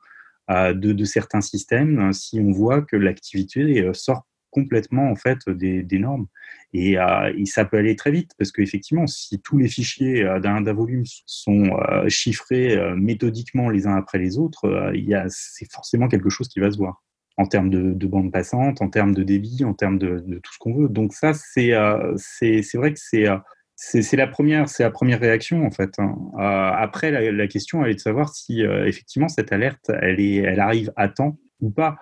[0.50, 6.28] euh, de, certains systèmes si on voit que l'activité sort complètement en fait des, normes.
[6.76, 10.74] Euh, et, ça peut aller très vite parce qu'effectivement, si tous les fichiers euh, d'un
[10.74, 14.92] volume sont euh, chiffrés méthodiquement les uns après les autres,
[15.30, 17.04] c'est forcément quelque chose qui va se voir
[17.38, 20.74] en termes de, bande passante, en termes de débit, en termes de, tout ce qu'on
[20.74, 20.90] veut.
[20.90, 21.72] Donc ça, c'est
[22.18, 23.28] c'est vrai que c'est
[23.76, 25.92] c'est la première, c'est la première réaction en fait.
[26.00, 26.16] Hein.
[26.38, 30.92] après, la, question elle est de savoir si effectivement cette alerte, elle est, elle arrive
[30.96, 31.98] à temps ou pas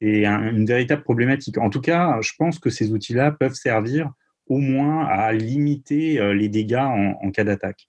[0.00, 1.58] et une véritable problématique.
[1.58, 4.10] En tout cas, je pense que ces outils-là peuvent servir
[4.46, 7.88] au moins à limiter euh, les dégâts en, cas d'attaque.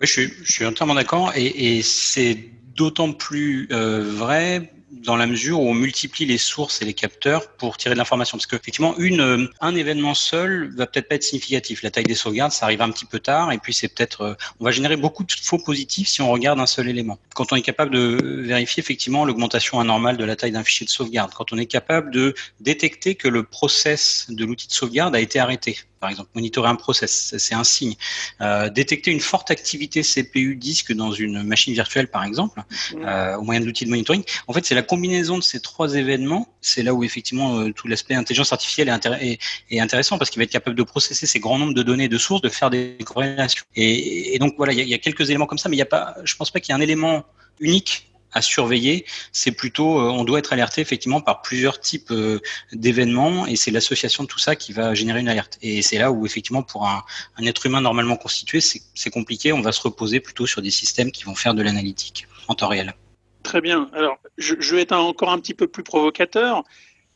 [0.00, 2.36] Je suis, je suis entièrement d'accord et, c'est
[2.74, 7.48] d'autant plus euh, vrai dans la mesure où on multiplie les sources et les capteurs
[7.52, 8.36] pour tirer de l'information.
[8.36, 11.82] Parce qu'effectivement, une, euh, un événement seul va peut-être pas être significatif.
[11.82, 14.34] La taille des sauvegardes, ça arrive un petit peu tard, et puis c'est peut-être, euh,
[14.60, 17.18] on va générer beaucoup de faux positifs si on regarde un seul élément.
[17.34, 20.90] Quand on est capable de vérifier effectivement l'augmentation anormale de la taille d'un fichier de
[20.90, 25.20] sauvegarde, quand on est capable de détecter que le process de l'outil de sauvegarde a
[25.20, 27.94] été arrêté, par exemple, monitorer un process, c'est un signe.
[28.40, 33.04] Euh, détecter une forte activité CPU disque dans une machine virtuelle, par exemple, mmh.
[33.06, 34.24] euh, au moyen de l'outil de monitoring.
[34.48, 36.48] En fait, c'est la combinaison de ces trois événements.
[36.60, 40.50] C'est là où effectivement euh, tout l'aspect intelligence artificielle est, intéressant parce qu'il va être
[40.50, 43.62] capable de processer ces grands nombres de données de sources, de faire des corrélations.
[43.76, 45.86] Et, donc voilà, il y, y, a quelques éléments comme ça, mais il y a
[45.86, 47.24] pas, je pense pas qu'il y ait un élément
[47.60, 52.40] unique à surveiller, c'est plutôt, euh, on doit être alerté effectivement par plusieurs types euh,
[52.72, 55.58] d'événements et c'est l'association de tout ça qui va générer une alerte.
[55.62, 57.02] Et c'est là où effectivement pour un,
[57.44, 59.52] être humain normalement constitué, c'est compliqué.
[59.52, 62.68] On va se reposer plutôt sur des systèmes qui vont faire de l'analytique en temps
[62.68, 62.94] réel.
[63.42, 63.90] Très bien.
[63.92, 66.62] Alors, je, vais être encore un petit peu plus provocateur.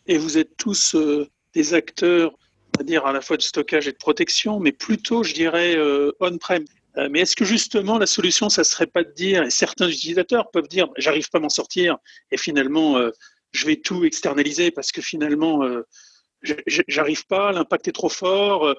[0.09, 2.33] Et vous êtes tous euh, des acteurs,
[2.77, 5.77] va dire à la fois de stockage et de protection, mais plutôt, je dirais,
[6.21, 6.65] on-prem.
[6.99, 10.51] Euh, mais est-ce que justement la solution, ça serait pas de dire, et certains utilisateurs
[10.51, 11.99] peuvent dire, j'arrive pas à m'en sortir,
[12.31, 13.11] et finalement, euh,
[13.53, 15.87] je vais tout externaliser parce que finalement, euh,
[16.89, 18.75] j'arrive pas, l'impact est trop fort,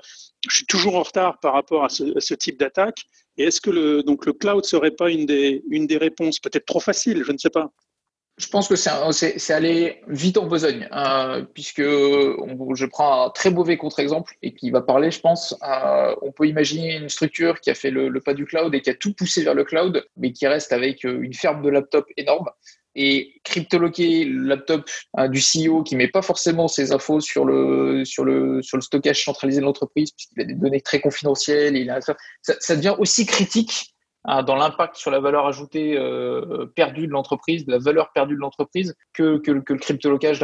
[0.48, 3.00] je suis toujours en retard par rapport à ce, type d'attaque.
[3.38, 6.66] Et est-ce que le, donc le cloud serait pas une des, une des réponses, peut-être
[6.66, 7.72] trop facile, je ne sais pas
[8.38, 13.78] je pense que c'est aller vite en besogne, euh, puisque je prends un très mauvais
[13.78, 15.56] contre-exemple et qui va parler, je pense.
[15.68, 18.92] Euh, on peut imaginer une structure qui a fait le, pas du cloud et qui
[18.92, 22.06] a tout poussé vers le cloud, mais qui reste avec euh, une ferme de laptop
[22.16, 22.48] énorme
[22.94, 24.90] et cryptoloquer le laptop
[25.30, 29.24] du CEO qui met pas forcément ses infos sur le sur le sur le stockage
[29.24, 33.28] centralisé de l'entreprise puisqu'il a des données très confidentielles, il a, ça, ça devient aussi
[33.28, 33.97] critique Hein,
[34.28, 38.40] dans l'impact sur la valeur ajoutée euh, perdue de l'entreprise, de la valeur perdue de
[38.40, 40.40] l'entreprise, que, que, le cryptolocage.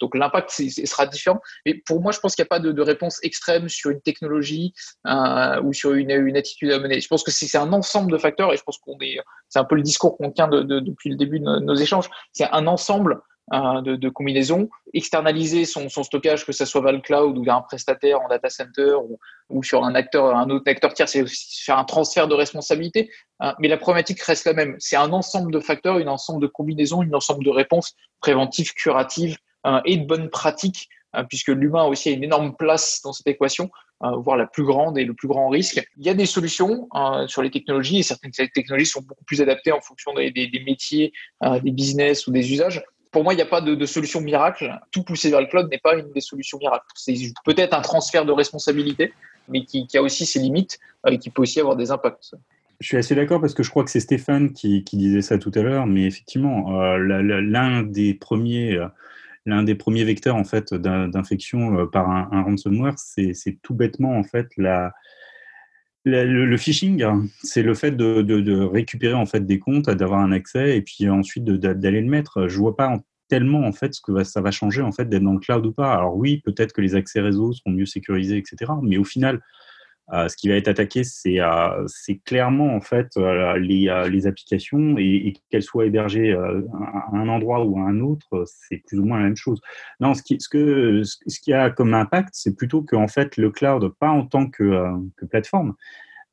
[0.00, 1.40] Donc l'impact sera différent.
[1.64, 4.72] Mais pour moi, je pense qu'il n'y a pas de, réponse extrême sur une technologie
[5.06, 7.00] euh, ou sur une, attitude à mener.
[7.00, 9.18] Je pense que c'est un ensemble de facteurs et je pense qu'on est,
[9.48, 12.10] c'est un peu le discours qu'on tient de, de, depuis le début de nos, échanges.
[12.32, 13.20] C'est un ensemble
[13.50, 17.56] de, de, combinaison, externaliser son, son, stockage, que ce soit vers le cloud ou vers
[17.56, 19.18] un prestataire en data center ou,
[19.48, 23.10] ou sur un acteur, un autre acteur tiers, c'est aussi faire un transfert de responsabilité.
[23.42, 24.76] Euh, mais la problématique reste la même.
[24.78, 29.36] C'est un ensemble de facteurs, un ensemble de combinaisons, une ensemble de réponses préventives, curatives
[29.66, 30.88] euh, et de bonnes pratiques,
[31.30, 33.70] puisque l'humain aussi a une énorme place dans cette équation,
[34.00, 35.82] voire la plus grande et le plus grand risque.
[35.96, 36.86] Il y a des solutions
[37.28, 40.60] sur les technologies et certaines technologies sont beaucoup plus adaptées en fonction des, des, des
[40.60, 41.14] métiers,
[41.62, 42.84] des business ou des usages
[43.18, 44.78] pour moi, il n'y a pas de, solution miracle.
[44.92, 46.86] Tout pousser vers le cloud n'est pas une des solutions miracles.
[46.94, 49.12] C'est peut-être un transfert de responsabilité,
[49.48, 52.36] mais qui, a aussi ses limites euh, et qui peut aussi avoir des impacts.
[52.78, 55.50] Je suis assez d'accord parce que je crois que c'est Stéphane qui, disait ça tout
[55.56, 58.86] à l'heure, mais effectivement, euh, l'un des premiers, euh,
[59.46, 64.92] l'un des vecteurs en fait d'infection par un, ransomware, c'est tout bêtement en fait la,
[66.08, 67.04] le, phishing,
[67.42, 71.44] c'est le fait de, récupérer en fait des comptes, d'avoir un accès et puis ensuite
[71.44, 72.48] d'aller le mettre.
[72.48, 72.98] Je vois pas
[73.28, 75.72] tellement en fait ce que ça va changer en fait d'être dans le cloud ou
[75.72, 75.94] pas.
[75.94, 78.72] Alors oui, peut-être que les accès réseau seront mieux sécurisés, etc.
[78.82, 79.40] Mais au final,
[80.14, 81.86] euh, ce qui va être attaqué, c'est euh,
[82.24, 87.78] clairement en fait euh, les, les, applications et, qu'elles soient hébergées à un endroit ou
[87.78, 89.60] à un autre, c'est plus ou moins la même chose.
[90.00, 93.50] Non, ce qui, ce que, ce qui a comme impact, c'est plutôt qu'en fait le
[93.50, 95.74] cloud, pas en tant que, que plateforme,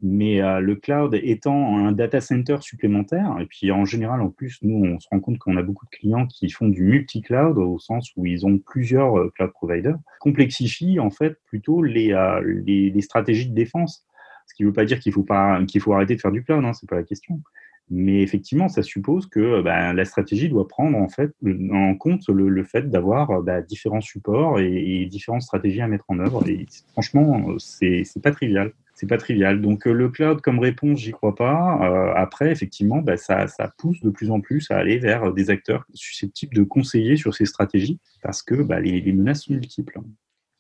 [0.02, 4.60] mais euh, le cloud étant un data center supplémentaire, et puis en général, en plus,
[4.62, 7.80] nous, on se rend compte qu'on a beaucoup de clients qui font du multi-cloud au
[7.80, 12.90] sens où ils ont plusieurs euh, cloud providers, complexifie en fait plutôt les, euh, les,
[12.90, 14.06] les, stratégies de défense.
[14.48, 16.64] Ce qui ne veut pas dire qu'il faut, pas, faut arrêter de faire du cloud,
[16.64, 17.42] hein, c'est pas la question.
[17.90, 21.32] Mais effectivement, ça suppose que ben, la stratégie doit prendre en, fait,
[21.72, 26.20] en compte le, fait d'avoir ben, différents supports et, et, différentes stratégies à mettre en
[26.20, 26.48] œuvre.
[26.48, 29.62] Et franchement, c'est, c'est pas trivial c'est pas trivial.
[29.62, 31.80] Donc euh, le cloud comme réponse, j'y crois pas.
[31.84, 33.46] Euh, après, effectivement, bah, ça,
[33.78, 37.46] pousse de plus en plus à aller vers des acteurs susceptibles de conseiller sur ces
[37.46, 40.00] stratégies parce que bah, les, menaces sont multiples.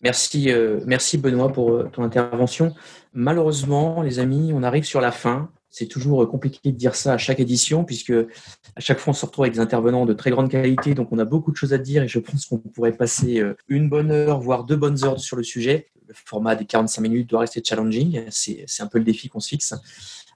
[0.01, 2.75] Merci, euh, merci Benoît pour ton intervention.
[3.13, 5.49] Malheureusement, les amis, on arrive sur la fin.
[5.69, 9.25] C'est toujours compliqué de dire ça à chaque édition, puisque à chaque fois on se
[9.25, 11.77] retrouve avec des intervenants de très grande qualité, donc on a beaucoup de choses à
[11.77, 15.35] dire et je pense qu'on pourrait passer une bonne heure, voire deux bonnes heures sur
[15.35, 18.25] le sujet le format des 45 minutes doit rester challenging.
[18.29, 19.73] C'est un peu le défi qu'on se fixe.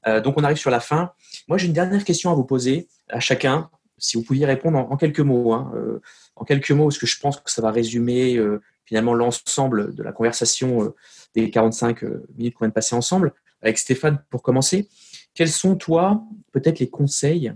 [0.08, 1.12] Euh, donc, on arrive sur la fin.
[1.48, 3.70] Moi, j'ai une dernière question à vous poser à chacun.
[3.98, 5.54] Si vous pouviez répondre en, quelques mots.
[5.54, 5.72] Hein.
[5.76, 6.02] Euh,
[6.36, 10.04] en quelques mots, parce que je pense que ça va résumer euh, finalement l'ensemble de
[10.04, 10.94] la conversation
[11.36, 12.02] des 45
[12.38, 13.34] minutes qu'on vient de passer ensemble.
[13.62, 14.88] Avec Stéphane, pour commencer,
[15.34, 17.52] quels sont, toi, peut-être les conseils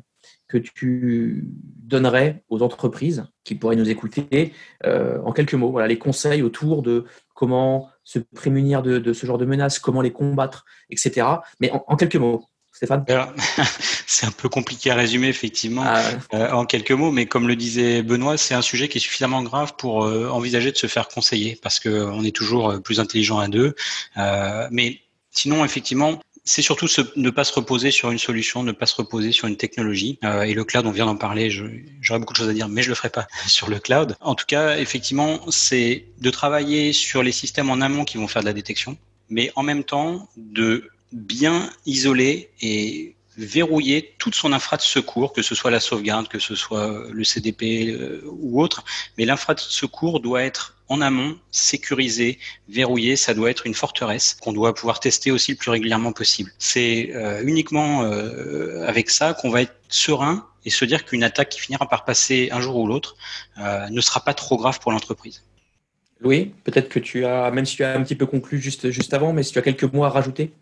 [0.49, 4.51] que tu donnerais aux entreprises qui pourraient nous écouter
[4.83, 5.71] en quelques mots?
[5.71, 10.11] Voilà, les conseils autour de comment se prémunir de, ce genre de menaces, comment les
[10.11, 11.27] combattre, etc.
[11.59, 12.45] Mais en, quelques mots.
[12.71, 13.05] Stéphane
[14.07, 16.01] C'est un peu compliqué à résumer, effectivement, ah
[16.33, 19.43] euh, en quelques mots, mais comme le disait Benoît, c'est un sujet qui est suffisamment
[19.43, 23.37] grave pour euh, envisager de se faire conseiller, parce qu'on est toujours euh, plus intelligent
[23.37, 23.75] à deux.
[24.71, 28.95] mais sinon, effectivement, c'est surtout ne pas se reposer sur une solution, ne pas se
[28.95, 30.19] reposer sur une technologie.
[30.23, 31.49] Euh, et le cloud, on vient d'en parler,
[32.01, 34.15] j'aurais beaucoup de choses à dire, mais je le ferai pas sur le cloud.
[34.19, 38.41] En tout cas, effectivement, c'est de travailler sur les systèmes en amont qui vont faire
[38.41, 38.97] de la détection,
[39.29, 45.41] mais en même temps de bien isoler et verrouiller toute son infra de secours, que
[45.41, 48.83] ce soit la sauvegarde, que ce soit le CDP euh, ou autre.
[49.17, 53.15] Mais l'infra de secours doit être en amont, sécurisé, verrouillé.
[53.15, 56.51] Ça doit être une forteresse qu'on doit pouvoir tester aussi le plus régulièrement possible.
[56.59, 61.49] C'est euh, uniquement euh, avec ça qu'on va être serein et se dire qu'une attaque
[61.49, 63.15] qui finira par passer un jour ou l'autre
[63.57, 65.43] ne sera pas trop grave pour l'entreprise.
[66.23, 69.13] Louis, peut-être que tu as, même si tu as un petit peu conclu juste, juste
[69.13, 70.53] avant, mais si tu as quelques mots à rajouter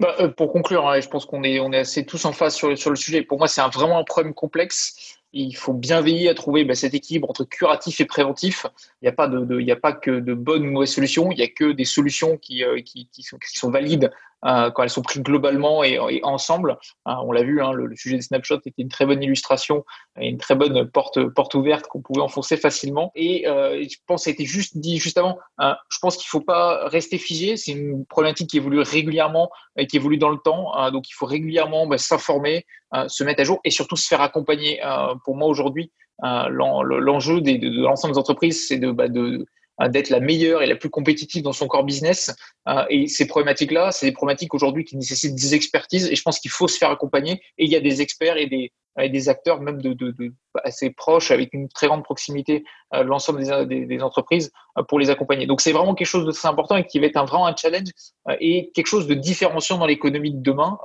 [0.00, 2.56] bah, euh, pour conclure, hein, je pense qu'on est, on est assez tous en face
[2.56, 3.22] sur, sur le sujet.
[3.22, 5.18] Pour moi, c'est un, vraiment un problème complexe.
[5.36, 8.66] Il faut bien veiller à trouver bah, cet équilibre entre curatif et préventif.
[9.02, 11.42] Il n'y a, pas de, a pas que de bonnes ou mauvaises solutions, il n'y
[11.42, 14.10] a que des solutions qui, euh, qui, sont, valides
[14.44, 16.78] quand elles sont prises globalement et, ensemble.
[17.06, 19.84] Hein, on l'a vu, hein, le, sujet des snapshots était une très bonne illustration
[20.20, 23.10] et une très bonne porte, porte ouverte qu'on pouvait enfoncer facilement.
[23.14, 25.38] Et euh, je pense ça a été juste dit juste avant.
[25.60, 27.56] Je pense qu'il ne faut pas rester figé.
[27.56, 30.90] C'est une problématique qui évolue régulièrement et qui évolue dans le temps.
[30.90, 32.66] donc il faut régulièrement bah, s'informer,
[33.08, 34.80] se mettre à jour et surtout se faire accompagner.
[35.24, 35.90] pour moi aujourd'hui,
[36.22, 39.46] l'enjeu de, l'ensemble des entreprises, c'est de, bah, de
[39.88, 42.34] d'être la meilleure et la plus compétitive dans son core business.
[42.66, 46.38] Hein, et ces problématiques-là, c'est des problématiques aujourd'hui qui nécessitent des expertises et je pense
[46.38, 47.42] qu'il faut se faire accompagner.
[47.58, 50.32] Et il y a des experts et des, et des acteurs même de, de, de,
[50.62, 52.64] assez proches, avec une très grande proximité
[52.94, 55.46] euh, l'ensemble des, des, entreprises euh, pour les accompagner.
[55.46, 57.56] Donc c'est vraiment quelque chose de très important et qui va être un, vraiment un
[57.56, 57.88] challenge
[58.28, 60.78] euh, et quelque chose de différenciant dans l'économie de demain,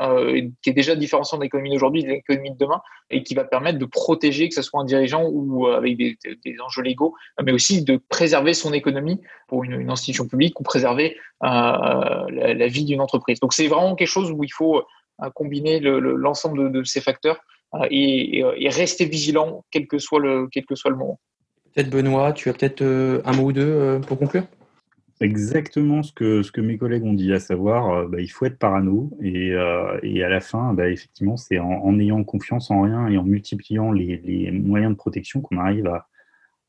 [0.61, 3.77] qui est déjà différenciant dans l'économie d'aujourd'hui, de l'économie de demain, et qui va permettre
[3.77, 6.17] de protéger, que ce soit un dirigeant ou avec des,
[6.63, 11.17] enjeux légaux, mais aussi de préserver son économie pour une, une institution publique ou préserver
[11.41, 13.39] la, la, vie d'une entreprise.
[13.39, 14.83] Donc c'est vraiment quelque chose où il faut
[15.33, 17.39] combiner l'ensemble de, de ces facteurs
[17.75, 21.19] euh, et, rester vigilant, quel que soit le, quel que soit le moment.
[21.73, 24.43] Peut-être Benoît, tu as peut-être euh, un mot ou deux euh, pour conclure?
[25.21, 28.57] Exactement ce que, ce que mes collègues ont dit, à savoir, bah, il faut être
[28.57, 29.49] parano et,
[30.01, 33.91] et à la fin, bah, effectivement, c'est en, ayant confiance en rien et en multipliant
[33.91, 36.07] les, les moyens de protection qu'on arrive à,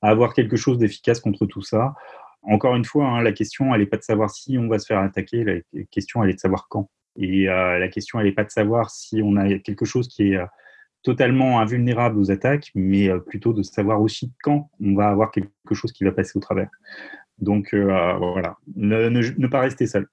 [0.03, 1.95] avoir quelque chose d'efficace contre tout ça.
[2.43, 4.87] Encore une fois, hein, la question, elle n'est pas de savoir si on va se
[4.87, 6.91] faire attaquer, la question, elle est de savoir quand.
[7.17, 10.41] Et la question, elle n'est pas de savoir si on a quelque chose qui est
[11.03, 15.93] totalement invulnérable aux attaques, mais plutôt de savoir aussi quand on va avoir quelque chose
[15.93, 16.69] qui va passer au travers.
[17.39, 20.07] Donc voilà, ne, pas rester seul.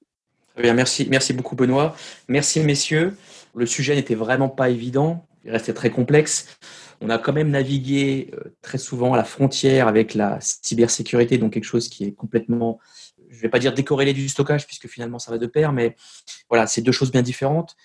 [0.53, 1.95] Très bien, merci, merci beaucoup Benoît.
[2.29, 3.15] Merci messieurs.
[3.53, 6.57] Le sujet n'était vraiment pas évident, il restait très complexe.
[7.01, 8.31] On a quand même navigué
[8.61, 12.79] très souvent à la frontière avec la cybersécurité, donc quelque chose qui est complètement
[13.29, 15.95] je ne vais pas dire décorrélé du stockage, puisque finalement ça va de pair, mais
[16.49, 17.75] voilà, c'est deux choses bien différentes.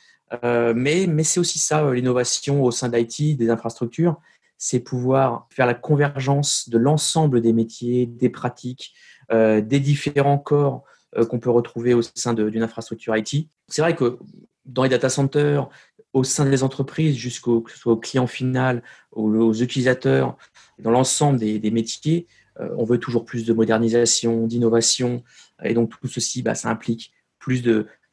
[0.44, 4.16] Euh, mais c'est aussi ça, euh, l'innovation au sein d'IT, des infrastructures,
[4.58, 8.94] c'est pouvoir faire la convergence de l'ensemble des métiers, des pratiques,
[9.32, 10.84] euh, des différents corps
[11.28, 13.48] qu'on peut retrouver au sein d'une infrastructure IT.
[13.68, 14.18] C'est vrai que
[14.64, 15.68] dans les data centers,
[16.14, 17.60] au sein des entreprises, jusqu'au
[18.00, 20.38] client final, aux, utilisateurs,
[20.78, 22.26] dans l'ensemble des, métiers,
[22.58, 25.22] on veut toujours plus de modernisation, d'innovation,
[25.62, 27.60] et donc tout ceci, bah, ça implique plus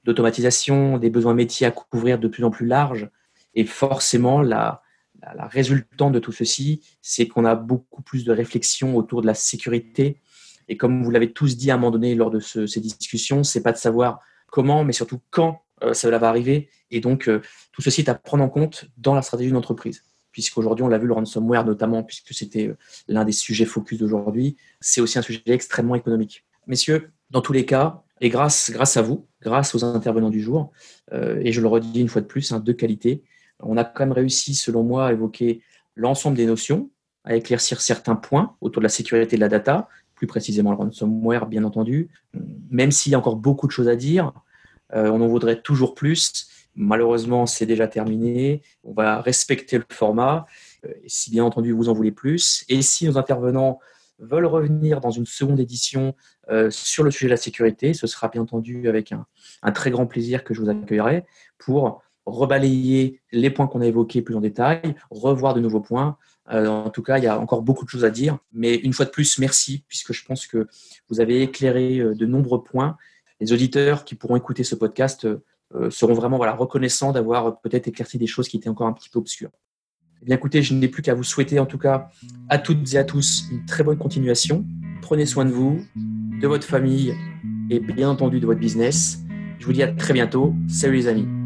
[0.03, 3.09] d'automatisation, des besoins métiers à couvrir de plus en plus larges,
[3.53, 4.81] et forcément, la,
[5.51, 10.21] résultante de tout ceci, c'est qu'on a beaucoup plus de réflexion autour de la sécurité.
[10.69, 13.61] Et comme vous l'avez tous dit à un moment donné lors de ces discussions, c'est
[13.61, 16.69] pas de savoir comment, mais surtout quand euh, cela va arriver.
[16.89, 17.41] Et donc, euh,
[17.73, 20.97] tout ceci est à prendre en compte dans la stratégie d'une entreprise puisqu'aujourd'hui, on l'a
[20.97, 22.77] vu, le ransomware notamment, puisque c'était euh,
[23.07, 26.45] l'un des sujets focus d'aujourd'hui, c'est aussi un sujet extrêmement économique.
[26.67, 30.71] Messieurs, dans tous les cas, et grâce, grâce à vous, grâce aux intervenants du jour,
[31.13, 33.23] euh, et je le redis une fois de plus, hein, de qualité,
[33.61, 35.61] on a quand même réussi, selon moi, à évoquer
[35.95, 36.89] l'ensemble des notions,
[37.23, 41.47] à éclaircir certains points autour de la sécurité de la data, plus précisément le ransomware,
[41.47, 42.09] bien entendu,
[42.69, 44.33] même s'il y a encore beaucoup de choses à dire,
[44.93, 46.47] euh, on en voudrait toujours plus.
[46.75, 48.61] Malheureusement, c'est déjà terminé.
[48.83, 50.45] On va respecter le format.
[50.85, 53.79] Euh, si bien entendu vous en voulez plus, et si nos intervenants
[54.19, 56.15] veulent revenir dans une seconde édition
[56.49, 60.05] euh, sur le sujet de la sécurité, ce sera bien entendu avec un, très grand
[60.05, 61.25] plaisir que je vous accueillerai
[61.57, 66.17] pour rebalayer les points qu'on a évoqués plus en détail, revoir de nouveaux points.
[66.51, 68.37] Euh, en tout cas, il y a encore beaucoup de choses à dire.
[68.51, 70.67] Mais une fois de plus, merci, puisque je pense que
[71.09, 72.97] vous avez éclairé de nombreux points.
[73.39, 75.27] Les auditeurs qui pourront écouter ce podcast
[75.75, 79.09] euh, seront vraiment voilà, reconnaissants d'avoir peut-être éclairci des choses qui étaient encore un petit
[79.09, 79.51] peu obscures.
[80.21, 82.09] Eh bien, écoutez, je n'ai plus qu'à vous souhaiter en tout cas
[82.49, 84.65] à toutes et à tous une très bonne continuation.
[85.01, 87.13] Prenez soin de vous, de votre famille
[87.69, 89.19] et bien entendu de votre business.
[89.59, 90.53] Je vous dis à très bientôt.
[90.67, 91.38] Salut les amis.